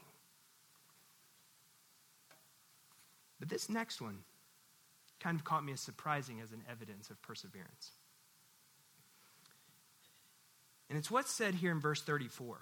But 3.38 3.48
this 3.48 3.70
next 3.70 4.02
one 4.02 4.18
kind 5.20 5.38
of 5.38 5.44
caught 5.44 5.64
me 5.64 5.72
as 5.72 5.80
surprising 5.80 6.40
as 6.42 6.52
an 6.52 6.62
evidence 6.70 7.08
of 7.08 7.20
perseverance. 7.22 7.92
And 10.90 10.98
it's 10.98 11.10
what's 11.10 11.30
said 11.30 11.54
here 11.54 11.72
in 11.72 11.80
verse 11.80 12.02
34. 12.02 12.60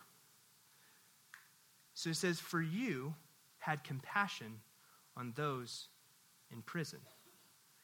So 1.99 2.11
it 2.11 2.17
says, 2.17 2.39
For 2.39 2.63
you 2.63 3.17
had 3.59 3.83
compassion 3.83 4.61
on 5.17 5.33
those 5.35 5.89
in 6.53 6.63
prison. 6.63 7.01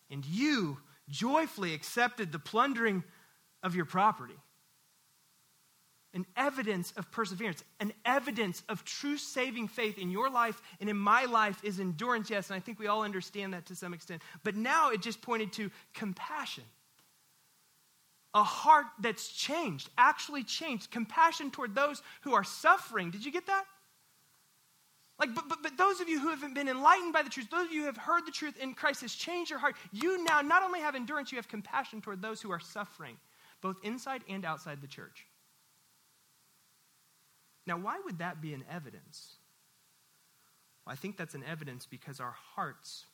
And 0.08 0.24
you 0.24 0.78
joyfully 1.08 1.74
accepted 1.74 2.30
the 2.30 2.38
plundering 2.38 3.02
of 3.60 3.74
your 3.74 3.86
property. 3.86 4.36
An 6.14 6.26
evidence 6.36 6.92
of 6.96 7.10
perseverance, 7.10 7.64
an 7.80 7.92
evidence 8.04 8.62
of 8.68 8.84
true 8.84 9.18
saving 9.18 9.66
faith 9.66 9.98
in 9.98 10.12
your 10.12 10.30
life 10.30 10.62
and 10.78 10.88
in 10.88 10.96
my 10.96 11.24
life 11.24 11.58
is 11.64 11.80
endurance, 11.80 12.30
yes, 12.30 12.50
and 12.50 12.56
I 12.56 12.60
think 12.60 12.78
we 12.78 12.86
all 12.86 13.02
understand 13.02 13.52
that 13.52 13.66
to 13.66 13.74
some 13.74 13.92
extent. 13.92 14.22
But 14.44 14.54
now 14.54 14.90
it 14.90 15.02
just 15.02 15.22
pointed 15.22 15.52
to 15.54 15.72
compassion. 15.92 16.62
A 18.32 18.44
heart 18.44 18.86
that's 19.00 19.26
changed, 19.26 19.90
actually 19.98 20.44
changed. 20.44 20.92
Compassion 20.92 21.50
toward 21.50 21.74
those 21.74 22.00
who 22.20 22.34
are 22.34 22.44
suffering. 22.44 23.10
Did 23.10 23.24
you 23.24 23.32
get 23.32 23.48
that? 23.48 23.64
Like, 25.18 25.34
but, 25.34 25.48
but, 25.48 25.62
but 25.62 25.76
those 25.78 26.00
of 26.00 26.08
you 26.08 26.18
who 26.18 26.28
haven't 26.28 26.54
been 26.54 26.68
enlightened 26.68 27.12
by 27.12 27.22
the 27.22 27.30
truth, 27.30 27.48
those 27.50 27.66
of 27.66 27.72
you 27.72 27.80
who 27.80 27.86
have 27.86 27.96
heard 27.96 28.26
the 28.26 28.32
truth 28.32 28.56
in 28.58 28.74
Christ 28.74 29.00
has 29.02 29.14
changed 29.14 29.50
your 29.50 29.60
heart, 29.60 29.76
you 29.92 30.24
now 30.24 30.40
not 30.40 30.62
only 30.62 30.80
have 30.80 30.94
endurance, 30.96 31.30
you 31.30 31.36
have 31.36 31.48
compassion 31.48 32.00
toward 32.00 32.20
those 32.20 32.40
who 32.40 32.50
are 32.50 32.60
suffering, 32.60 33.16
both 33.60 33.76
inside 33.84 34.22
and 34.28 34.44
outside 34.44 34.80
the 34.80 34.88
church. 34.88 35.26
Now, 37.66 37.78
why 37.78 38.00
would 38.04 38.18
that 38.18 38.42
be 38.42 38.54
an 38.54 38.64
evidence? 38.70 39.36
Well, 40.84 40.92
I 40.92 40.96
think 40.96 41.16
that's 41.16 41.34
an 41.34 41.44
evidence 41.48 41.86
because 41.86 42.20
our 42.20 42.34
hearts 42.54 43.06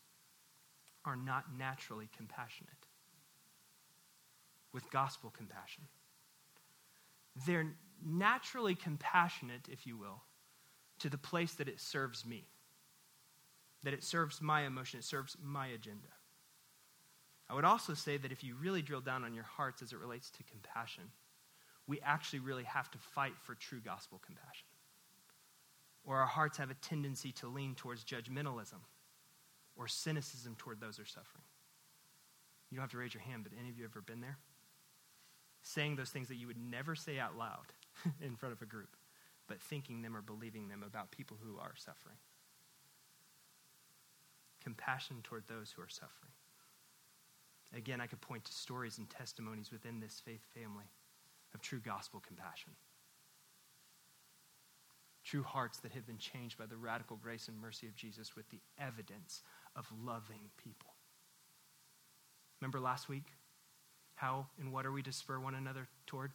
are 1.05 1.17
not 1.17 1.45
naturally 1.57 2.09
compassionate 2.17 2.73
with 4.73 4.91
gospel 4.91 5.31
compassion. 5.31 5.85
They're 7.47 7.73
naturally 8.05 8.75
compassionate, 8.75 9.69
if 9.71 9.87
you 9.87 9.97
will, 9.97 10.23
to 11.01 11.09
the 11.09 11.19
place 11.19 11.55
that 11.55 11.69
it 11.69 11.81
serves 11.81 12.25
me, 12.25 12.45
that 13.83 13.95
it 13.95 14.05
serves 14.05 14.41
my 14.41 14.63
emotion, 14.63 15.01
it 15.01 15.05
serves 15.05 15.37
my 15.43 15.67
agenda. 15.69 16.09
I 17.49 17.55
would 17.55 17.65
also 17.65 17.95
say 17.95 18.17
that 18.17 18.31
if 18.31 18.45
you 18.45 18.55
really 18.55 18.83
drill 18.83 19.01
down 19.01 19.25
on 19.25 19.35
your 19.35 19.45
hearts 19.45 19.83
as 19.83 19.93
it 19.93 19.99
relates 19.99 20.31
to 20.31 20.45
compassion, 20.45 21.05
we 21.87 22.01
actually 22.01 22.39
really 22.39 22.65
have 22.65 22.91
to 22.93 22.99
fight 22.99 23.33
for 23.43 23.55
true 23.55 23.81
gospel 23.81 24.21
compassion. 24.25 24.69
Or 26.05 26.19
our 26.19 26.27
hearts 26.27 26.59
have 26.59 26.71
a 26.71 26.75
tendency 26.75 27.33
to 27.33 27.49
lean 27.49 27.75
towards 27.75 28.05
judgmentalism 28.05 28.79
or 29.77 29.89
cynicism 29.89 30.55
toward 30.57 30.81
those 30.81 30.97
who 30.97 31.03
are 31.03 31.07
suffering. 31.07 31.45
You 32.71 32.77
don't 32.77 32.83
have 32.83 32.93
to 32.93 32.99
raise 32.99 33.15
your 33.15 33.23
hand, 33.23 33.43
but 33.43 33.53
any 33.59 33.69
of 33.69 33.77
you 33.77 33.85
ever 33.85 34.01
been 34.01 34.21
there? 34.21 34.39
Saying 35.63 35.97
those 35.97 36.11
things 36.11 36.29
that 36.29 36.37
you 36.37 36.47
would 36.47 36.57
never 36.57 36.95
say 36.95 37.19
out 37.19 37.37
loud 37.37 37.73
in 38.21 38.37
front 38.37 38.55
of 38.55 38.63
a 38.63 38.67
group 38.67 38.97
but 39.51 39.61
thinking 39.61 40.01
them 40.01 40.17
or 40.17 40.23
believing 40.23 40.69
them 40.69 40.85
about 40.87 41.11
people 41.11 41.37
who 41.43 41.59
are 41.59 41.75
suffering. 41.75 42.15
Compassion 44.63 45.17
toward 45.25 45.43
those 45.49 45.73
who 45.73 45.83
are 45.83 45.89
suffering. 45.89 46.31
Again, 47.77 48.01
I 48.01 48.07
could 48.07 48.21
point 48.21 48.45
to 48.45 48.53
stories 48.53 48.99
and 48.99 49.11
testimonies 49.11 49.73
within 49.73 49.99
this 49.99 50.23
faith 50.25 50.47
family 50.55 50.85
of 51.53 51.61
true 51.61 51.81
gospel 51.81 52.23
compassion. 52.25 52.71
True 55.25 55.43
hearts 55.43 55.79
that 55.79 55.93
have 55.93 56.07
been 56.07 56.19
changed 56.19 56.57
by 56.57 56.67
the 56.67 56.77
radical 56.77 57.17
grace 57.17 57.49
and 57.49 57.61
mercy 57.61 57.89
of 57.89 57.97
Jesus 57.97 58.37
with 58.37 58.49
the 58.51 58.61
evidence 58.79 59.43
of 59.75 59.87
loving 60.05 60.51
people. 60.63 60.95
Remember 62.61 62.79
last 62.79 63.09
week? 63.09 63.27
How 64.15 64.47
and 64.61 64.73
what 64.73 64.87
are 64.87 64.93
we 64.93 65.03
to 65.03 65.13
spur 65.13 65.41
one 65.41 65.57
another 65.57 65.89
toward? 66.07 66.31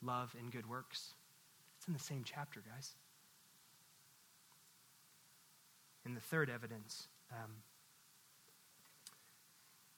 Love 0.00 0.36
and 0.38 0.52
good 0.52 0.68
works. 0.68 1.14
It's 1.86 1.88
in 1.88 1.92
the 1.94 2.00
same 2.00 2.24
chapter, 2.24 2.60
guys. 2.68 2.94
And 6.04 6.16
the 6.16 6.20
third 6.20 6.50
evidence. 6.50 7.06
Um, 7.30 7.52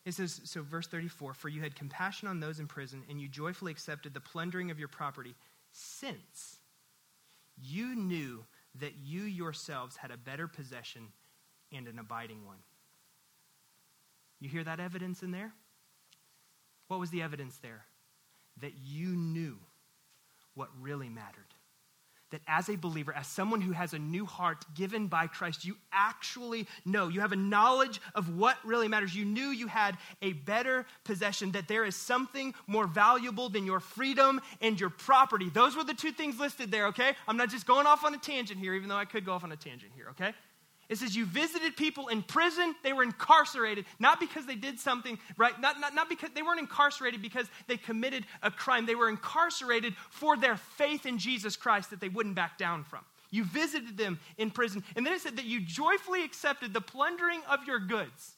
it 0.04 0.12
says, 0.12 0.42
so 0.44 0.62
verse 0.62 0.86
34 0.86 1.32
For 1.32 1.48
you 1.48 1.62
had 1.62 1.74
compassion 1.74 2.28
on 2.28 2.40
those 2.40 2.60
in 2.60 2.66
prison, 2.66 3.04
and 3.08 3.18
you 3.18 3.26
joyfully 3.26 3.72
accepted 3.72 4.12
the 4.12 4.20
plundering 4.20 4.70
of 4.70 4.78
your 4.78 4.88
property, 4.88 5.34
since 5.72 6.58
you 7.56 7.94
knew 7.94 8.44
that 8.80 8.92
you 9.02 9.22
yourselves 9.22 9.96
had 9.96 10.10
a 10.10 10.18
better 10.18 10.46
possession 10.46 11.08
and 11.72 11.88
an 11.88 11.98
abiding 11.98 12.44
one. 12.44 12.58
You 14.40 14.50
hear 14.50 14.64
that 14.64 14.78
evidence 14.78 15.22
in 15.22 15.30
there? 15.30 15.54
What 16.88 17.00
was 17.00 17.08
the 17.08 17.22
evidence 17.22 17.56
there? 17.62 17.86
That 18.60 18.74
you 18.84 19.08
knew 19.08 19.56
what 20.54 20.68
really 20.78 21.08
mattered 21.08 21.54
that 22.30 22.40
as 22.46 22.68
a 22.68 22.76
believer, 22.76 23.12
as 23.14 23.26
someone 23.26 23.60
who 23.60 23.72
has 23.72 23.92
a 23.92 23.98
new 23.98 24.26
heart 24.26 24.64
given 24.74 25.06
by 25.06 25.26
Christ, 25.26 25.64
you 25.64 25.76
actually 25.92 26.66
know. 26.84 27.08
You 27.08 27.20
have 27.20 27.32
a 27.32 27.36
knowledge 27.36 28.00
of 28.14 28.36
what 28.36 28.56
really 28.64 28.88
matters. 28.88 29.14
You 29.14 29.24
knew 29.24 29.48
you 29.48 29.66
had 29.66 29.96
a 30.22 30.32
better 30.32 30.86
possession, 31.04 31.52
that 31.52 31.68
there 31.68 31.84
is 31.84 31.96
something 31.96 32.54
more 32.66 32.86
valuable 32.86 33.48
than 33.48 33.64
your 33.64 33.80
freedom 33.80 34.40
and 34.60 34.78
your 34.78 34.90
property. 34.90 35.48
Those 35.48 35.76
were 35.76 35.84
the 35.84 35.94
two 35.94 36.12
things 36.12 36.38
listed 36.38 36.70
there, 36.70 36.86
okay? 36.88 37.12
I'm 37.26 37.36
not 37.36 37.50
just 37.50 37.66
going 37.66 37.86
off 37.86 38.04
on 38.04 38.14
a 38.14 38.18
tangent 38.18 38.60
here, 38.60 38.74
even 38.74 38.88
though 38.88 38.96
I 38.96 39.04
could 39.04 39.24
go 39.24 39.32
off 39.32 39.44
on 39.44 39.52
a 39.52 39.56
tangent 39.56 39.92
here, 39.94 40.08
okay? 40.10 40.34
It 40.88 40.96
says 40.96 41.14
you 41.14 41.26
visited 41.26 41.76
people 41.76 42.08
in 42.08 42.22
prison. 42.22 42.74
They 42.82 42.94
were 42.94 43.02
incarcerated, 43.02 43.84
not 43.98 44.20
because 44.20 44.46
they 44.46 44.54
did 44.54 44.80
something, 44.80 45.18
right? 45.36 45.58
Not, 45.60 45.80
not, 45.80 45.94
not 45.94 46.08
because 46.08 46.30
they 46.34 46.42
weren't 46.42 46.60
incarcerated 46.60 47.20
because 47.20 47.46
they 47.66 47.76
committed 47.76 48.24
a 48.42 48.50
crime. 48.50 48.86
They 48.86 48.94
were 48.94 49.10
incarcerated 49.10 49.94
for 50.10 50.36
their 50.36 50.56
faith 50.56 51.04
in 51.04 51.18
Jesus 51.18 51.56
Christ 51.56 51.90
that 51.90 52.00
they 52.00 52.08
wouldn't 52.08 52.34
back 52.34 52.56
down 52.56 52.84
from. 52.84 53.00
You 53.30 53.44
visited 53.44 53.98
them 53.98 54.18
in 54.38 54.50
prison. 54.50 54.82
And 54.96 55.04
then 55.04 55.12
it 55.12 55.20
said 55.20 55.36
that 55.36 55.44
you 55.44 55.60
joyfully 55.60 56.24
accepted 56.24 56.72
the 56.72 56.80
plundering 56.80 57.42
of 57.50 57.66
your 57.66 57.78
goods. 57.78 58.34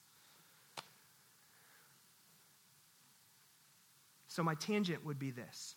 So, 4.26 4.42
my 4.42 4.54
tangent 4.54 5.04
would 5.04 5.18
be 5.18 5.30
this 5.30 5.76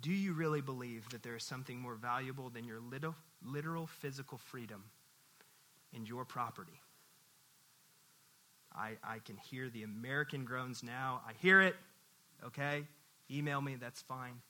Do 0.00 0.12
you 0.12 0.32
really 0.32 0.60
believe 0.60 1.08
that 1.10 1.22
there 1.22 1.36
is 1.36 1.44
something 1.44 1.78
more 1.78 1.94
valuable 1.94 2.50
than 2.50 2.64
your 2.64 2.80
little, 2.80 3.14
literal 3.44 3.86
physical 3.86 4.38
freedom 4.38 4.84
and 5.94 6.06
your 6.08 6.24
property? 6.24 6.80
I, 8.74 8.92
I 9.02 9.18
can 9.24 9.36
hear 9.36 9.68
the 9.68 9.82
American 9.82 10.44
groans 10.44 10.82
now. 10.82 11.22
I 11.26 11.32
hear 11.40 11.60
it. 11.62 11.74
Okay? 12.44 12.84
Email 13.30 13.60
me, 13.60 13.74
that's 13.74 14.02
fine. 14.02 14.40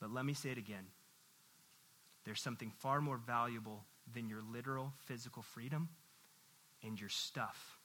But 0.00 0.12
let 0.12 0.24
me 0.26 0.34
say 0.34 0.50
it 0.50 0.58
again. 0.58 0.84
There's 2.24 2.42
something 2.42 2.72
far 2.78 3.00
more 3.00 3.16
valuable 3.16 3.84
than 4.12 4.28
your 4.28 4.42
literal 4.52 4.92
physical 5.04 5.42
freedom 5.42 5.88
and 6.82 7.00
your 7.00 7.08
stuff. 7.08 7.78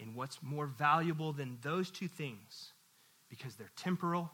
And 0.00 0.14
what's 0.14 0.42
more 0.42 0.66
valuable 0.66 1.32
than 1.32 1.58
those 1.62 1.90
two 1.90 2.08
things, 2.08 2.72
because 3.28 3.54
they're 3.54 3.70
temporal 3.76 4.30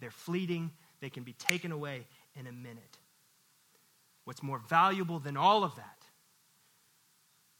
they're 0.00 0.10
fleeting, 0.10 0.70
they 1.00 1.10
can 1.10 1.22
be 1.22 1.32
taken 1.34 1.72
away 1.72 2.06
in 2.34 2.46
a 2.46 2.52
minute. 2.52 2.98
What's 4.24 4.42
more 4.42 4.60
valuable 4.68 5.18
than 5.18 5.36
all 5.36 5.64
of 5.64 5.76
that 5.76 6.04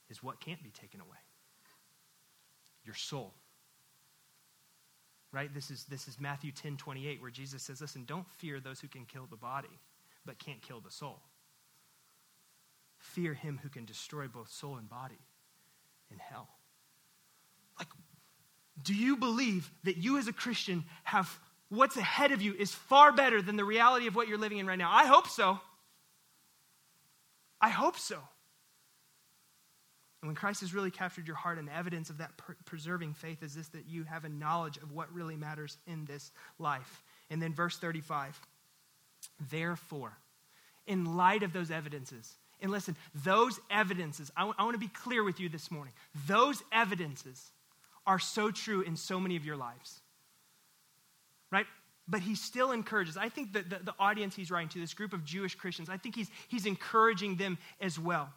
is 0.09 0.23
what 0.23 0.41
can't 0.41 0.63
be 0.63 0.71
taken 0.71 1.01
away 1.01 1.17
your 2.85 2.95
soul. 2.95 3.33
Right? 5.33 5.53
This 5.55 5.71
is, 5.71 5.85
this 5.85 6.09
is 6.09 6.19
Matthew 6.19 6.51
10 6.51 6.77
28, 6.77 7.23
where 7.23 7.31
Jesus 7.31 7.63
says, 7.63 7.81
Listen, 7.81 8.05
don't 8.05 8.29
fear 8.29 8.59
those 8.59 8.81
who 8.81 8.89
can 8.89 9.05
kill 9.05 9.27
the 9.31 9.37
body, 9.37 9.69
but 10.27 10.39
can't 10.39 10.61
kill 10.61 10.81
the 10.81 10.91
soul. 10.91 11.21
Fear 12.99 13.35
him 13.35 13.61
who 13.63 13.69
can 13.69 13.85
destroy 13.85 14.27
both 14.27 14.51
soul 14.51 14.77
and 14.77 14.89
body 14.89 15.21
in 16.11 16.19
hell. 16.19 16.49
Like, 17.79 17.89
do 18.83 18.95
you 18.95 19.17
believe 19.17 19.71
that 19.85 19.97
you 19.97 20.19
as 20.19 20.27
a 20.27 20.33
Christian 20.33 20.85
have 21.05 21.39
what's 21.71 21.97
ahead 21.97 22.33
of 22.33 22.43
you 22.43 22.55
is 22.59 22.75
far 22.75 23.13
better 23.13 23.41
than 23.41 23.57
the 23.57 23.65
reality 23.65 24.07
of 24.07 24.15
what 24.15 24.29
you're 24.29 24.39
living 24.39 24.59
in 24.59 24.67
right 24.67 24.79
now. 24.79 24.91
I 24.93 25.07
hope 25.07 25.29
so. 25.29 25.59
I 27.61 27.69
hope 27.69 27.97
so. 27.97 28.17
And 30.21 30.29
when 30.29 30.37
Christ 30.37 30.61
has 30.61 30.75
really 30.75 30.91
captured 30.91 31.27
your 31.27 31.37
heart, 31.37 31.59
and 31.59 31.69
evidence 31.71 32.11
of 32.11 32.19
that 32.19 32.37
per- 32.37 32.57
preserving 32.67 33.15
faith 33.15 33.43
is 33.43 33.55
this 33.55 33.69
that 33.69 33.87
you 33.89 34.05
have 34.05 34.25
a 34.25 34.29
knowledge 34.29 34.77
of 34.77 34.93
what 34.93 35.13
really 35.15 35.37
matters 35.37 35.79
in 35.87 36.05
this 36.05 36.31
life. 36.59 37.03
And 37.31 37.41
then 37.41 37.55
verse 37.55 37.79
35 37.79 38.39
Therefore, 39.51 40.19
in 40.87 41.17
light 41.17 41.43
of 41.43 41.53
those 41.53 41.71
evidences, 41.71 42.35
and 42.61 42.71
listen, 42.71 42.97
those 43.15 43.59
evidences, 43.71 44.31
I, 44.37 44.41
w- 44.41 44.55
I 44.59 44.65
want 44.65 44.75
to 44.75 44.79
be 44.79 44.89
clear 44.89 45.25
with 45.25 45.41
you 45.41 45.49
this 45.49 45.71
morning. 45.71 45.95
Those 46.27 46.63
evidences 46.73 47.51
are 48.07 48.19
so 48.19 48.51
true 48.51 48.83
in 48.83 48.97
so 48.97 49.21
many 49.21 49.37
of 49.37 49.45
your 49.47 49.57
lives 49.57 50.01
right? 51.51 51.67
But 52.09 52.21
he 52.21 52.35
still 52.35 52.73
encourages. 52.73 53.17
I 53.17 53.29
think 53.29 53.53
that 53.53 53.71
the, 53.71 53.79
the 53.83 53.95
audience 53.99 54.35
he's 54.35 54.51
writing 54.51 54.69
to, 54.71 54.81
this 54.81 54.95
group 54.95 55.13
of 55.13 55.25
Jewish 55.25 55.55
Christians, 55.55 55.89
I 55.89 55.97
think 55.97 56.15
he's, 56.15 56.31
he's 56.49 56.67
encouraging 56.67 57.37
them 57.37 57.59
as 57.81 57.99
well. 57.99 58.31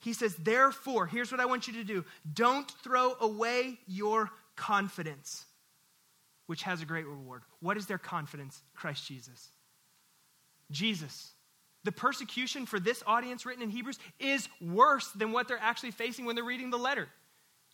He 0.00 0.12
says, 0.12 0.34
Therefore, 0.36 1.06
here's 1.06 1.30
what 1.30 1.40
I 1.40 1.46
want 1.46 1.66
you 1.66 1.74
to 1.74 1.84
do 1.84 2.04
don't 2.32 2.70
throw 2.82 3.14
away 3.20 3.78
your 3.86 4.30
confidence, 4.56 5.44
which 6.46 6.62
has 6.62 6.82
a 6.82 6.86
great 6.86 7.06
reward. 7.06 7.42
What 7.60 7.76
is 7.76 7.86
their 7.86 7.98
confidence? 7.98 8.62
Christ 8.74 9.06
Jesus. 9.06 9.48
Jesus. 10.70 11.32
The 11.84 11.92
persecution 11.92 12.64
for 12.64 12.80
this 12.80 13.02
audience 13.06 13.44
written 13.44 13.62
in 13.62 13.70
Hebrews 13.70 13.98
is 14.18 14.48
worse 14.60 15.08
than 15.10 15.32
what 15.32 15.48
they're 15.48 15.58
actually 15.58 15.90
facing 15.90 16.24
when 16.24 16.34
they're 16.34 16.44
reading 16.44 16.70
the 16.70 16.78
letter. 16.78 17.08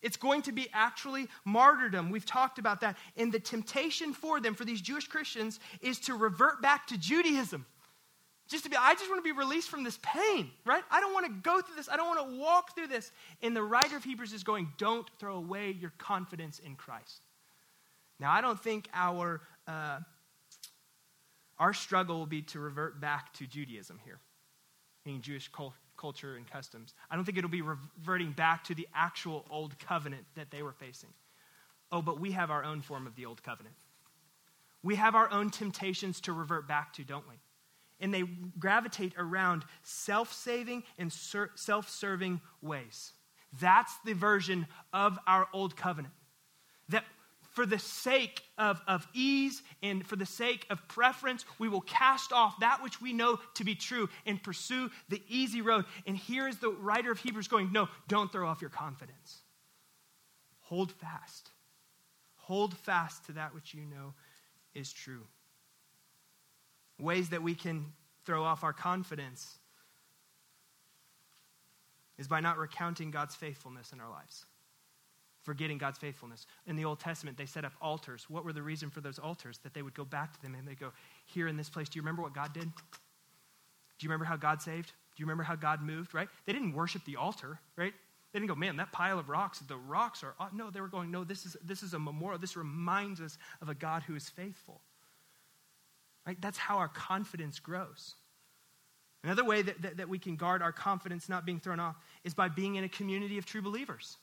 It's 0.03 0.17
going 0.17 0.43
to 0.43 0.53
be 0.53 0.69
actually 0.73 1.29
martyrdom. 1.45 2.11
We've 2.11 2.25
talked 2.27 2.59
about 2.59 2.81
that. 2.81 2.97
And 3.17 3.31
the 3.31 3.41
temptation 3.41 4.13
for 4.13 4.41
them, 4.41 4.55
for 4.55 4.65
these 4.65 4.81
Jewish 4.81 5.07
Christians, 5.07 5.61
is 5.81 5.99
to 6.01 6.15
revert 6.15 6.63
back 6.63 6.87
to 6.89 6.99
Judaism. 6.99 7.67
Just 8.49 8.65
to 8.65 8.71
be, 8.71 8.77
I 8.77 8.95
just 8.95 9.09
want 9.09 9.25
to 9.25 9.35
be 9.35 9.39
released 9.39 9.69
from 9.69 9.85
this 9.85 9.99
pain, 10.03 10.51
right? 10.65 10.83
I 10.91 11.01
don't 11.01 11.13
want 11.13 11.27
to 11.27 11.33
go 11.33 11.61
through 11.61 11.77
this. 11.77 11.89
I 11.89 11.97
don't 11.97 12.09
want 12.09 12.31
to 12.31 12.39
walk 12.39 12.75
through 12.75 12.89
this. 12.89 13.13
And 13.43 13.55
the 13.55 13.63
writer 13.63 13.97
of 13.97 14.03
Hebrews 14.03 14.33
is 14.33 14.43
going, 14.43 14.73
don't 14.77 15.09
throw 15.19 15.37
away 15.37 15.71
your 15.71 15.93
confidence 15.99 16.59
in 16.59 16.75
Christ. 16.75 17.23
Now, 18.19 18.33
I 18.33 18.41
don't 18.41 18.61
think 18.61 18.89
our, 18.93 19.41
uh, 19.69 20.01
our 21.59 21.73
struggle 21.73 22.19
will 22.19 22.27
be 22.27 22.43
to 22.43 22.59
revert 22.59 23.01
back 23.01 23.33
to 23.35 23.47
Judaism 23.47 24.01
here, 24.05 24.19
meaning 25.07 25.23
Jewish 25.23 25.49
culture 25.49 25.77
culture 26.01 26.37
and 26.37 26.51
customs. 26.51 26.95
I 27.11 27.17
don't 27.17 27.25
think 27.25 27.37
it'll 27.39 27.51
be 27.51 27.63
reverting 27.63 28.33
back 28.33 28.65
to 28.65 28.75
the 28.75 28.89
actual 28.95 29.45
old 29.51 29.79
covenant 29.79 30.25
that 30.35 30.51
they 30.51 30.63
were 30.63 30.73
facing. 30.73 31.11
Oh, 31.93 32.03
but 32.03 32.19
we 32.19 32.33
have 32.33 32.51
our 32.51 32.65
own 32.65 32.81
form 32.81 33.07
of 33.07 33.17
the 33.17 33.27
old 33.27 33.43
covenant. 33.43 33.77
We 34.83 34.97
have 34.97 35.15
our 35.15 35.31
own 35.31 35.51
temptations 35.51 36.21
to 36.23 36.33
revert 36.33 36.67
back 36.67 36.93
to, 36.95 37.05
don't 37.05 37.29
we? 37.29 37.35
And 38.01 38.15
they 38.15 38.23
gravitate 38.59 39.13
around 39.19 39.65
self 39.83 40.33
saving 40.33 40.85
and 40.99 41.13
self 41.13 41.91
serving 41.91 42.41
ways. 42.63 43.13
That's 43.61 43.93
the 44.05 44.15
version 44.15 44.67
of 44.93 45.19
our 45.27 45.49
old 45.53 45.77
covenant. 45.77 46.15
That 46.89 47.05
for 47.51 47.67
the 47.67 47.79
sake 47.79 48.43
of, 48.57 48.81
of 48.87 49.07
ease 49.13 49.63
and 49.83 50.07
for 50.07 50.17
the 50.17 50.27
sake 50.27 50.67
of 50.71 50.87
preference, 50.89 51.45
we 51.59 51.69
will 51.69 51.81
cast 51.81 52.33
off 52.33 52.61
that 52.61 52.83
which 52.83 53.01
we 53.01 53.13
know 53.13 53.39
to 53.55 53.65
be 53.65 53.75
true 53.75 54.09
and 54.25 54.43
pursue 54.43 54.91
the 55.09 55.21
easy 55.29 55.61
road. 55.61 55.85
And 56.07 56.17
here 56.17 56.47
is 56.47 56.59
the 56.59 56.71
writer 56.71 57.11
of 57.11 57.19
Hebrews 57.19 57.49
going, 57.49 57.73
No, 57.73 57.89
don't 58.09 58.31
throw 58.31 58.47
off 58.47 58.61
your 58.61 58.71
confidence. 58.71 59.39
Hold 60.61 60.93
fast. 60.93 61.51
Hold 62.37 62.77
fast 62.77 63.27
to 63.27 63.33
that 63.33 63.55
which 63.55 63.75
you 63.75 63.83
know 63.85 64.15
is 64.75 64.93
true. 64.93 65.27
Ways 67.01 67.31
that 67.31 67.43
we 67.43 67.55
can 67.55 67.87
throw 68.25 68.45
off 68.45 68.63
our 68.63 68.73
confidence 68.73 69.59
is 72.17 72.29
by 72.29 72.39
not 72.39 72.59
recounting 72.59 73.11
God's 73.11 73.35
faithfulness 73.35 73.93
in 73.93 74.01
our 74.01 74.11
lives 74.11 74.45
forgetting 75.43 75.79
God's 75.79 75.99
faithfulness. 75.99 76.47
In 76.67 76.77
the 76.77 76.85
Old 76.85 77.01
Testament, 77.01 77.37
they 77.37 77.47
set 77.47 77.65
up 77.65 77.73
altars. 77.81 78.27
What 78.29 78.45
were 78.45 78.53
the 78.53 78.63
reason 78.63 78.91
for 78.91 79.01
those 79.01 79.19
altars? 79.19 79.59
That 79.63 79.75
they 79.75 79.83
would 79.83 79.95
go 79.95 80.05
back 80.05 80.35
to 80.35 80.43
them 80.43 80.55
and 80.55 80.67
they 80.67 80.75
go, 80.75 80.93
Here 81.27 81.49
in 81.49 81.57
this 81.57 81.71
place, 81.71 81.89
do 81.89 81.99
you 81.99 82.03
remember 82.03 82.23
what 82.23 82.35
God 82.35 82.53
did? 82.53 82.65
Do 82.65 84.07
you 84.07 84.09
remember 84.09 84.25
how 84.25 84.37
God 84.37 84.63
saved? 84.63 84.89
Do 84.89 85.21
you 85.21 85.27
remember 85.27 85.43
how 85.43 85.57
God 85.57 85.83
moved, 85.83 86.15
right? 86.15 86.29
They 86.47 86.53
didn't 86.53 86.73
worship 86.73 87.05
the 87.05 87.17
altar, 87.17 87.59
right? 87.77 87.93
They 88.33 88.39
didn't 88.39 88.49
go, 88.49 88.55
man, 88.55 88.77
that 88.77 88.93
pile 88.93 89.19
of 89.19 89.29
rocks, 89.29 89.59
the 89.59 89.77
rocks 89.77 90.23
are, 90.23 90.35
uh, 90.39 90.47
no, 90.53 90.71
they 90.71 90.81
were 90.81 90.89
going, 90.89 91.11
no, 91.11 91.25
this 91.25 91.45
is, 91.45 91.57
this 91.65 91.83
is 91.83 91.95
a 91.95 91.99
memorial. 91.99 92.39
This 92.39 92.57
reminds 92.57 93.21
us 93.21 93.37
of 93.61 93.69
a 93.69 93.75
God 93.75 94.03
who 94.05 94.15
is 94.15 94.29
faithful. 94.29 94.81
Right? 96.27 96.41
That's 96.41 96.59
how 96.59 96.79
our 96.79 96.89
confidence 96.89 97.59
grows. 97.59 98.15
Another 99.25 99.45
way 99.45 99.63
that, 99.63 99.83
that, 99.83 99.97
that 99.97 100.09
we 100.09 100.19
can 100.19 100.37
guard 100.37 100.63
our 100.63 100.73
confidence 100.73 101.29
not 101.29 101.45
being 101.45 101.61
thrown 101.61 101.81
off 101.81 101.97
is 102.25 102.33
by 102.33 102.49
being 102.49 102.77
in 102.77 102.85
a 102.85 102.89
community 102.89 103.37
of 103.37 103.45
true 103.45 103.63
believers 103.63 104.17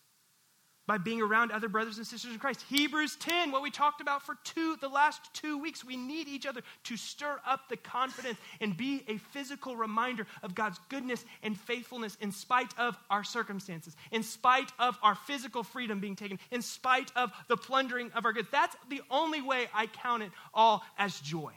by 0.87 0.97
being 0.97 1.21
around 1.21 1.51
other 1.51 1.67
brothers 1.67 1.97
and 1.97 2.07
sisters 2.07 2.31
in 2.31 2.39
Christ. 2.39 2.63
Hebrews 2.69 3.17
10, 3.17 3.51
what 3.51 3.61
we 3.61 3.69
talked 3.69 3.99
about 3.99 4.23
for 4.23 4.37
two, 4.45 4.77
the 4.79 4.87
last 4.87 5.21
two 5.33 5.57
weeks, 5.57 5.83
we 5.83 5.97
need 5.97 6.29
each 6.29 6.45
other 6.45 6.61
to 6.85 6.97
stir 6.97 7.39
up 7.45 7.67
the 7.67 7.75
confidence 7.75 8.39
and 8.61 8.75
be 8.75 9.03
a 9.09 9.17
physical 9.17 9.75
reminder 9.75 10.25
of 10.41 10.55
God's 10.55 10.79
goodness 10.87 11.25
and 11.43 11.59
faithfulness 11.59 12.17
in 12.21 12.31
spite 12.31 12.73
of 12.77 12.97
our 13.09 13.25
circumstances, 13.25 13.95
in 14.11 14.23
spite 14.23 14.71
of 14.79 14.97
our 15.03 15.15
physical 15.15 15.61
freedom 15.63 15.99
being 15.99 16.15
taken, 16.15 16.39
in 16.51 16.61
spite 16.61 17.11
of 17.17 17.31
the 17.49 17.57
plundering 17.57 18.09
of 18.13 18.23
our 18.23 18.31
goods. 18.31 18.47
That's 18.49 18.75
the 18.89 19.01
only 19.11 19.41
way 19.41 19.67
I 19.73 19.87
count 19.87 20.23
it 20.23 20.31
all 20.53 20.83
as 20.97 21.19
joy. 21.19 21.51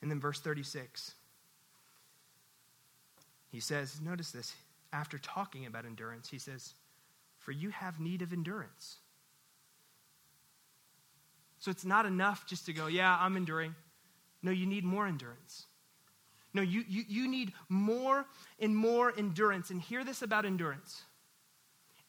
And 0.00 0.08
then 0.08 0.20
verse 0.20 0.38
36. 0.38 1.14
He 3.50 3.58
says, 3.58 4.00
notice 4.00 4.30
this 4.30 4.54
after 4.92 5.18
talking 5.18 5.66
about 5.66 5.84
endurance, 5.84 6.28
he 6.28 6.38
says, 6.38 6.74
For 7.38 7.52
you 7.52 7.70
have 7.70 8.00
need 8.00 8.22
of 8.22 8.32
endurance. 8.32 8.98
So 11.58 11.70
it's 11.70 11.84
not 11.84 12.06
enough 12.06 12.46
just 12.46 12.66
to 12.66 12.72
go, 12.72 12.86
Yeah, 12.86 13.16
I'm 13.20 13.36
enduring. 13.36 13.74
No, 14.42 14.50
you 14.50 14.66
need 14.66 14.84
more 14.84 15.06
endurance. 15.06 15.66
No, 16.54 16.62
you, 16.62 16.84
you, 16.88 17.04
you 17.06 17.28
need 17.28 17.52
more 17.68 18.24
and 18.58 18.74
more 18.74 19.12
endurance. 19.16 19.70
And 19.70 19.80
hear 19.80 20.04
this 20.04 20.22
about 20.22 20.44
endurance 20.44 21.02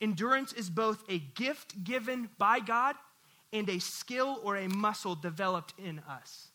endurance 0.02 0.54
is 0.54 0.70
both 0.70 1.04
a 1.10 1.20
gift 1.20 1.84
given 1.84 2.30
by 2.38 2.60
God 2.60 2.96
and 3.52 3.70
a 3.70 3.80
skill 3.80 4.39
or 4.44 4.58
a 4.58 4.68
muscle 4.68 5.15
developed 5.15 5.74
in 5.78 6.00
us. 6.08 6.48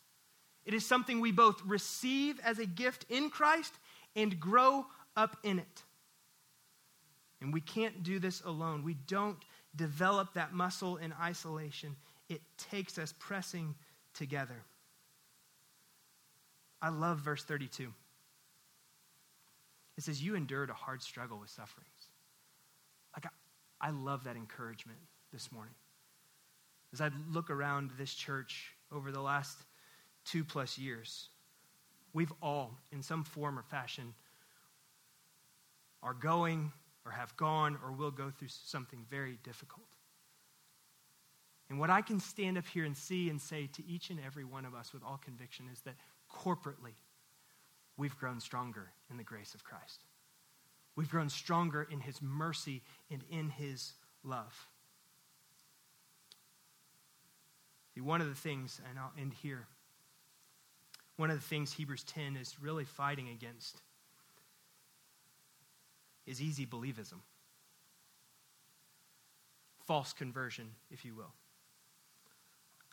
It 0.65 0.73
is 0.73 0.85
something 0.85 1.19
we 1.19 1.31
both 1.31 1.61
receive 1.63 2.39
as 2.43 2.57
a 2.57 2.65
gift 2.65 3.05
in 3.09 3.29
Christ 3.29 3.73
and 4.15 4.39
grow 4.39 4.87
up 5.15 5.37
in 5.43 5.59
it. 5.59 5.83
And 7.45 7.53
we 7.53 7.61
can't 7.61 8.01
do 8.01 8.17
this 8.17 8.41
alone. 8.41 8.83
We 8.83 8.95
don't 9.05 9.37
develop 9.75 10.33
that 10.33 10.51
muscle 10.51 10.97
in 10.97 11.13
isolation. 11.21 11.95
It 12.27 12.41
takes 12.57 12.97
us 12.97 13.13
pressing 13.19 13.75
together. 14.15 14.63
I 16.81 16.89
love 16.89 17.19
verse 17.19 17.43
32. 17.43 17.93
It 19.95 20.03
says, 20.03 20.23
You 20.23 20.33
endured 20.33 20.71
a 20.71 20.73
hard 20.73 21.03
struggle 21.03 21.37
with 21.39 21.51
sufferings. 21.51 22.09
Like, 23.15 23.27
I, 23.79 23.89
I 23.89 23.91
love 23.91 24.23
that 24.23 24.37
encouragement 24.37 24.97
this 25.31 25.51
morning. 25.51 25.75
As 26.93 26.99
I 26.99 27.11
look 27.29 27.51
around 27.51 27.91
this 27.95 28.15
church 28.15 28.71
over 28.91 29.11
the 29.11 29.21
last 29.21 29.55
two 30.25 30.43
plus 30.43 30.79
years, 30.79 31.29
we've 32.11 32.33
all, 32.41 32.71
in 32.91 33.03
some 33.03 33.23
form 33.23 33.59
or 33.59 33.63
fashion, 33.63 34.15
are 36.01 36.15
going 36.15 36.71
or 37.05 37.11
have 37.11 37.35
gone 37.37 37.77
or 37.83 37.91
will 37.91 38.11
go 38.11 38.29
through 38.29 38.47
something 38.49 39.05
very 39.09 39.37
difficult. 39.43 39.87
And 41.69 41.79
what 41.79 41.89
I 41.89 42.01
can 42.01 42.19
stand 42.19 42.57
up 42.57 42.65
here 42.67 42.85
and 42.85 42.95
see 42.95 43.29
and 43.29 43.41
say 43.41 43.67
to 43.73 43.85
each 43.87 44.09
and 44.09 44.19
every 44.25 44.43
one 44.43 44.65
of 44.65 44.75
us 44.75 44.93
with 44.93 45.03
all 45.03 45.19
conviction 45.23 45.65
is 45.71 45.81
that 45.81 45.95
corporately, 46.31 46.93
we've 47.97 48.17
grown 48.17 48.39
stronger 48.39 48.91
in 49.09 49.17
the 49.17 49.23
grace 49.23 49.55
of 49.55 49.63
Christ. 49.63 50.03
We've 50.95 51.09
grown 51.09 51.29
stronger 51.29 51.87
in 51.89 51.99
his 51.99 52.21
mercy 52.21 52.81
and 53.11 53.23
in 53.29 53.49
his 53.49 53.93
love. 54.23 54.67
See, 57.93 58.01
one 58.01 58.21
of 58.21 58.27
the 58.27 58.35
things, 58.35 58.79
and 58.89 58.99
I'll 58.99 59.13
end 59.19 59.33
here, 59.41 59.67
one 61.17 61.31
of 61.31 61.37
the 61.37 61.47
things 61.47 61.73
Hebrews 61.73 62.03
10 62.03 62.35
is 62.35 62.57
really 62.61 62.83
fighting 62.83 63.29
against 63.29 63.81
is 66.25 66.41
easy 66.41 66.65
believism. 66.65 67.19
False 69.85 70.13
conversion, 70.13 70.71
if 70.89 71.05
you 71.05 71.15
will. 71.15 71.33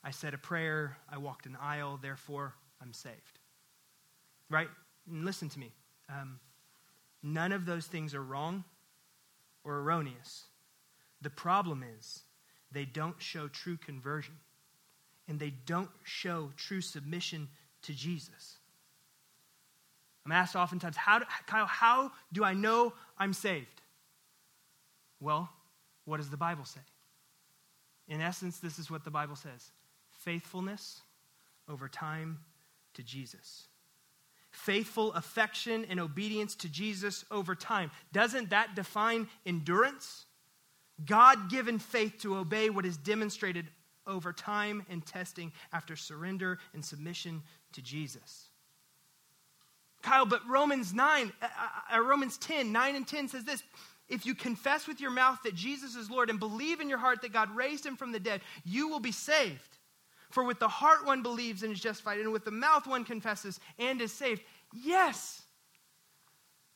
I 0.05 0.11
said 0.11 0.35
a 0.35 0.39
prayer, 0.39 0.97
I 1.11 1.19
walked 1.19 1.47
an 1.47 1.57
aisle, 1.61 1.99
therefore 2.03 2.55
I'm 2.81 2.93
saved. 2.93 3.39
Right? 4.51 4.69
And 5.11 5.25
listen 5.25 5.49
to 5.51 5.59
me. 5.59 5.73
Um, 6.09 6.39
none 7.23 7.53
of 7.53 7.65
those 7.65 7.87
things 7.87 8.15
are 8.15 8.23
wrong 8.23 8.65
or 9.65 9.79
erroneous. 9.79 10.45
The 11.23 11.31
problem 11.31 11.85
is 11.99 12.23
they 12.73 12.85
don't 12.85 13.21
show 13.23 13.49
true 13.49 13.77
conversion 13.77 14.35
and 15.29 15.39
they 15.39 15.51
don't 15.67 15.91
show 16.03 16.51
true 16.57 16.81
submission 16.81 17.49
to 17.83 17.93
Jesus. 17.93 18.59
I'm 20.25 20.33
asked 20.33 20.55
oftentimes, 20.55 20.97
how 20.97 21.19
do, 21.21 21.25
Kyle, 21.47 21.67
how 21.67 22.13
do 22.33 22.45
I 22.45 22.55
know 22.55 22.93
I'm 23.23 23.33
saved? 23.33 23.81
Well, 25.21 25.49
what 26.07 26.17
does 26.17 26.29
the 26.29 26.37
Bible 26.37 26.65
say? 26.65 26.81
In 28.09 28.21
essence, 28.21 28.59
this 28.59 28.81
is 28.81 28.91
what 28.91 29.05
the 29.05 29.13
Bible 29.13 29.37
says 29.37 29.71
faithfulness 30.25 31.03
over 31.69 31.89
time 31.89 32.41
to 32.95 33.03
Jesus. 33.05 33.69
Faithful 34.51 35.13
affection 35.13 35.87
and 35.89 36.01
obedience 36.01 36.57
to 36.57 36.69
Jesus 36.69 37.25
over 37.31 37.55
time. 37.55 37.93
Doesn't 38.13 38.51
that 38.51 38.75
define 38.75 39.29
endurance? 39.47 40.27
God 41.07 41.49
given 41.49 41.79
faith 41.79 42.19
to 42.23 42.37
obey 42.37 42.71
what 42.71 42.85
is 42.85 42.97
demonstrated 42.97 43.67
over 44.05 44.33
time 44.33 44.85
and 44.91 45.07
testing 45.07 45.53
after 45.73 45.95
surrender 45.95 46.59
and 46.75 46.85
submission 46.85 47.43
to 47.73 47.83
Jesus. 47.83 48.49
Kyle, 50.03 50.27
but 50.27 50.47
Romans 50.49 50.93
9, 50.93 51.33
uh, 51.41 51.47
uh, 51.95 52.01
Romans 52.01 52.37
10, 52.39 52.73
9 52.73 52.97
and 52.97 53.07
10 53.07 53.29
says 53.29 53.45
this 53.45 53.63
If 54.09 54.27
you 54.27 54.35
confess 54.35 54.87
with 54.87 55.01
your 55.01 55.11
mouth 55.11 55.39
that 55.45 55.55
Jesus 55.55 55.95
is 55.95 56.11
Lord 56.11 56.29
and 56.29 56.39
believe 56.39 56.81
in 56.81 56.89
your 56.89 56.99
heart 56.99 57.23
that 57.23 57.33
God 57.33 57.55
raised 57.55 57.87
him 57.87 57.97
from 57.97 58.13
the 58.13 58.21
dead, 58.21 58.41
you 58.65 58.89
will 58.89 59.01
be 59.01 59.13
saved. 59.13 59.61
For 60.31 60.43
with 60.45 60.59
the 60.59 60.69
heart 60.69 61.07
one 61.07 61.23
believes 61.23 61.63
and 61.63 61.73
is 61.73 61.81
justified, 61.81 62.19
and 62.19 62.33
with 62.33 62.45
the 62.45 62.51
mouth 62.51 62.87
one 62.87 63.05
confesses 63.05 63.61
and 63.79 64.01
is 64.01 64.13
saved. 64.13 64.43
Yes. 64.73 65.43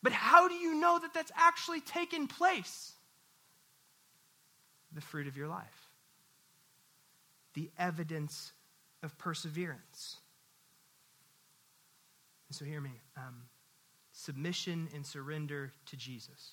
But 0.03 0.12
how 0.12 0.47
do 0.47 0.55
you 0.55 0.75
know 0.75 0.99
that 0.99 1.15
that's 1.15 1.33
actually 1.35 1.81
taken 1.81 2.29
place? 2.29 2.93
The 4.93 5.01
fruit 5.01 5.27
of 5.27 5.37
your 5.37 5.49
life, 5.49 5.89
the 7.55 7.71
evidence 7.79 8.53
of 9.03 9.19
perseverance. 9.19 10.19
And 12.48 12.56
so, 12.56 12.64
hear 12.64 12.80
me 12.80 12.92
um, 13.16 13.42
submission 14.12 14.88
and 14.94 15.04
surrender 15.04 15.72
to 15.87 15.96
Jesus. 15.96 16.52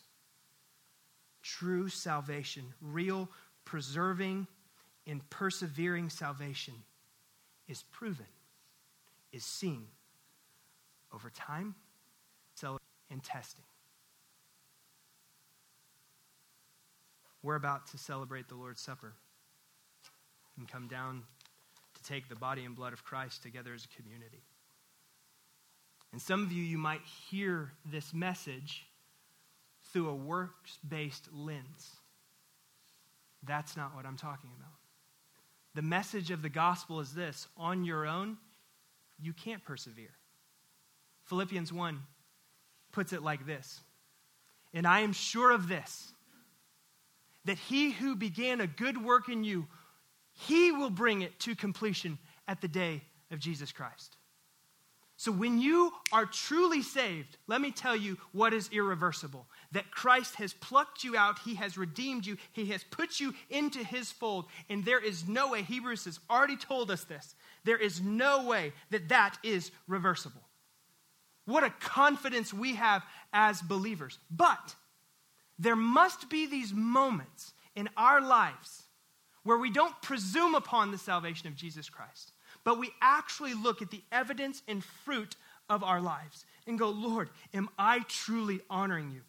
True 1.41 1.89
salvation, 1.89 2.63
real, 2.82 3.29
preserving, 3.65 4.47
and 5.06 5.29
persevering 5.29 6.10
salvation 6.10 6.73
is 7.67 7.84
proven, 7.91 8.25
is 9.32 9.43
seen 9.43 9.86
over 11.13 11.29
time 11.29 11.75
and 13.13 13.23
testing. 13.23 13.63
We're 17.41 17.56
about 17.56 17.88
to 17.91 17.97
celebrate 17.97 18.49
the 18.49 18.56
Lord's 18.56 18.82
Supper 18.82 19.13
and 20.58 20.67
come 20.67 20.88
down 20.88 21.23
to 21.93 22.03
take 22.03 22.27
the 22.27 22.36
body 22.36 22.63
and 22.63 22.75
blood 22.75 22.93
of 22.93 23.03
Christ 23.03 23.43
together 23.43 23.73
as 23.73 23.86
a 23.86 24.01
community. 24.01 24.41
And 26.13 26.21
some 26.21 26.43
of 26.43 26.52
you, 26.52 26.63
you 26.63 26.78
might 26.78 27.02
hear 27.30 27.71
this 27.91 28.13
message 28.13 28.86
through 29.91 30.10
a 30.10 30.15
works 30.15 30.78
based 30.88 31.28
lens. 31.34 31.89
That's 33.45 33.76
not 33.76 33.95
what 33.95 34.06
I'm 34.06 34.15
talking 34.15 34.52
about. 34.58 34.71
The 35.73 35.82
message 35.82 36.30
of 36.30 36.43
the 36.43 36.49
gospel 36.49 36.99
is 36.99 37.13
this 37.13 37.47
on 37.58 37.84
your 37.84 38.06
own, 38.06 38.38
you 39.19 39.34
can't 39.34 39.65
persevere. 39.65 40.13
Philippians 41.26 41.73
1 41.73 41.99
puts 42.91 43.12
it 43.12 43.23
like 43.23 43.47
this 43.47 43.82
And 44.71 44.86
I 44.86 44.99
am 44.99 45.13
sure 45.13 45.52
of 45.52 45.67
this, 45.67 46.13
that 47.45 47.58
he 47.58 47.89
who 47.89 48.15
began 48.15 48.62
a 48.62 48.67
good 48.67 49.04
work 49.04 49.30
in 49.30 49.43
you, 49.43 49.65
he 50.32 50.71
will 50.71 50.91
bring 50.91 51.23
it 51.23 51.39
to 51.39 51.56
completion 51.56 52.19
at 52.47 52.62
the 52.62 52.67
day 52.67 53.02
of 53.32 53.39
Jesus 53.39 53.71
Christ. 53.71 54.15
So, 55.24 55.32
when 55.32 55.58
you 55.58 55.94
are 56.12 56.26
truly 56.26 56.82
saved, 56.82 57.38
let 57.48 57.62
me 57.62 57.72
tell 57.72 57.96
you 57.96 58.18
what 58.34 58.54
is 58.54 58.70
irreversible 58.74 59.48
that 59.72 59.90
Christ 59.90 60.36
has 60.36 60.52
plucked 60.52 61.06
you 61.06 61.16
out, 61.16 61.40
He 61.40 61.56
has 61.56 61.78
redeemed 61.78 62.26
you, 62.26 62.36
He 62.52 62.66
has 62.72 62.84
put 62.84 63.22
you 63.22 63.34
into 63.50 63.86
His 63.86 64.12
fold, 64.12 64.48
and 64.70 64.84
there 64.84 65.00
is 65.00 65.26
no 65.26 65.52
way, 65.52 65.62
Hebrews 65.62 66.04
has 66.04 66.20
already 66.30 66.58
told 66.58 66.92
us 66.92 67.06
this, 67.06 67.36
there 67.64 67.78
is 67.78 68.02
no 68.02 68.44
way 68.44 68.74
that 68.90 69.08
that 69.08 69.38
is 69.44 69.72
reversible. 69.88 70.42
What 71.46 71.64
a 71.64 71.70
confidence 71.70 72.54
we 72.54 72.76
have 72.76 73.02
as 73.32 73.62
believers. 73.62 74.20
But 74.30 74.76
there 75.58 75.78
must 75.78 76.30
be 76.30 76.48
these 76.48 76.74
moments 76.74 77.54
in 77.78 77.88
our 77.96 78.20
lives 78.20 78.84
where 79.44 79.58
we 79.58 79.72
don't 79.72 80.02
presume 80.02 80.54
upon 80.54 80.92
the 80.92 80.98
salvation 80.98 81.48
of 81.48 81.56
Jesus 81.56 81.90
Christ 81.90 82.33
but 82.63 82.80
we 82.80 82.91
actually 83.02 83.54
look 83.54 83.82
at 83.82 83.91
the 83.91 84.02
evidence 84.12 84.62
and 84.67 84.84
fruit 84.84 85.36
of 85.69 85.84
our 85.84 86.02
lives 86.02 86.45
and 86.67 86.80
go, 86.80 86.89
Lord, 86.89 87.30
am 87.54 87.69
I 87.78 87.99
truly 88.08 88.62
honoring 88.69 89.12
you? 89.12 89.21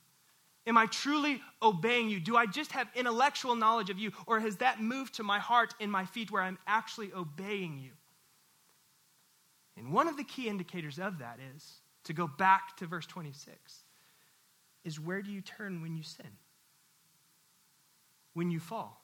Am 0.67 0.79
I 0.79 0.87
truly 0.87 1.43
obeying 1.63 2.09
you? 2.09 2.21
Do 2.21 2.37
I 2.37 2.47
just 2.47 2.73
have 2.73 2.89
intellectual 2.95 3.55
knowledge 3.55 3.91
of 3.91 3.99
you, 3.99 4.13
or 4.27 4.41
has 4.41 4.57
that 4.57 4.81
moved 4.81 5.15
to 5.15 5.23
my 5.23 5.39
heart 5.39 5.75
and 5.79 5.93
my 5.93 6.07
feet 6.07 6.31
where 6.31 6.43
I'm 6.43 6.59
actually 6.67 7.13
obeying 7.13 7.79
you? 7.79 7.91
And 9.77 9.93
one 9.93 10.09
of 10.09 10.17
the 10.17 10.25
key 10.25 10.49
indicators 10.49 10.99
of 10.99 11.19
that 11.19 11.39
is 11.55 11.81
to 12.05 12.13
go 12.13 12.27
back 12.27 12.77
to 12.79 12.87
verse 12.87 13.07
26 13.07 13.83
is 14.85 15.01
where 15.01 15.23
do 15.23 15.31
you 15.31 15.41
turn 15.41 15.83
when 15.83 15.97
you 15.97 16.03
sin? 16.03 16.39
When 18.35 18.51
you 18.51 18.61
fall? 18.61 19.03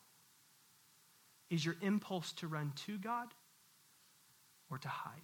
Is 1.51 1.65
your 1.65 1.77
impulse 1.83 2.33
to 2.35 2.47
run 2.47 2.73
to 2.87 2.97
God 2.97 3.29
or 4.71 4.79
to 4.79 4.89
hide. 4.89 5.21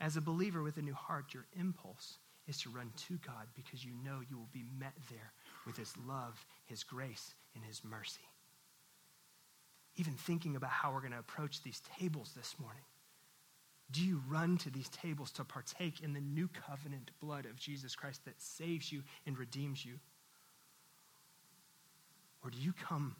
As 0.00 0.16
a 0.16 0.20
believer 0.20 0.62
with 0.62 0.78
a 0.78 0.82
new 0.82 0.94
heart, 0.94 1.32
your 1.32 1.46
impulse 1.58 2.18
is 2.48 2.58
to 2.62 2.70
run 2.70 2.90
to 3.08 3.18
God 3.24 3.46
because 3.54 3.84
you 3.84 3.92
know 4.04 4.20
you 4.28 4.36
will 4.36 4.48
be 4.52 4.64
met 4.78 4.94
there 5.10 5.32
with 5.64 5.76
His 5.76 5.94
love, 6.06 6.44
His 6.66 6.82
grace, 6.82 7.34
and 7.54 7.64
His 7.64 7.82
mercy. 7.84 8.28
Even 9.96 10.14
thinking 10.14 10.56
about 10.56 10.70
how 10.70 10.92
we're 10.92 11.00
going 11.00 11.12
to 11.12 11.18
approach 11.18 11.62
these 11.62 11.82
tables 11.98 12.32
this 12.36 12.56
morning, 12.58 12.82
do 13.92 14.02
you 14.02 14.22
run 14.28 14.56
to 14.58 14.70
these 14.70 14.88
tables 14.88 15.30
to 15.32 15.44
partake 15.44 16.00
in 16.02 16.14
the 16.14 16.20
new 16.20 16.48
covenant 16.66 17.10
blood 17.20 17.44
of 17.44 17.56
Jesus 17.56 17.94
Christ 17.94 18.24
that 18.24 18.40
saves 18.40 18.90
you 18.90 19.02
and 19.26 19.38
redeems 19.38 19.84
you? 19.84 20.00
Or 22.42 22.50
do 22.50 22.58
you 22.58 22.72
come 22.72 23.16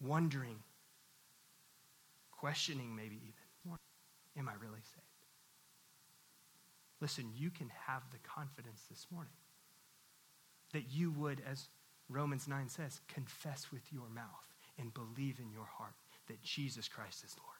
wondering 0.00 0.56
questioning 2.40 2.96
maybe 2.96 3.16
even, 3.16 3.78
am 4.38 4.48
I 4.48 4.54
really 4.60 4.80
saved? 4.80 5.06
Listen, 7.00 7.30
you 7.36 7.50
can 7.50 7.70
have 7.86 8.02
the 8.10 8.18
confidence 8.18 8.84
this 8.88 9.06
morning 9.12 9.32
that 10.72 10.84
you 10.90 11.10
would, 11.10 11.42
as 11.50 11.68
Romans 12.08 12.48
9 12.48 12.68
says, 12.68 13.00
confess 13.08 13.66
with 13.70 13.82
your 13.92 14.08
mouth 14.14 14.54
and 14.78 14.94
believe 14.94 15.38
in 15.38 15.50
your 15.50 15.66
heart 15.66 15.94
that 16.28 16.42
Jesus 16.42 16.88
Christ 16.88 17.24
is 17.24 17.36
Lord. 17.38 17.59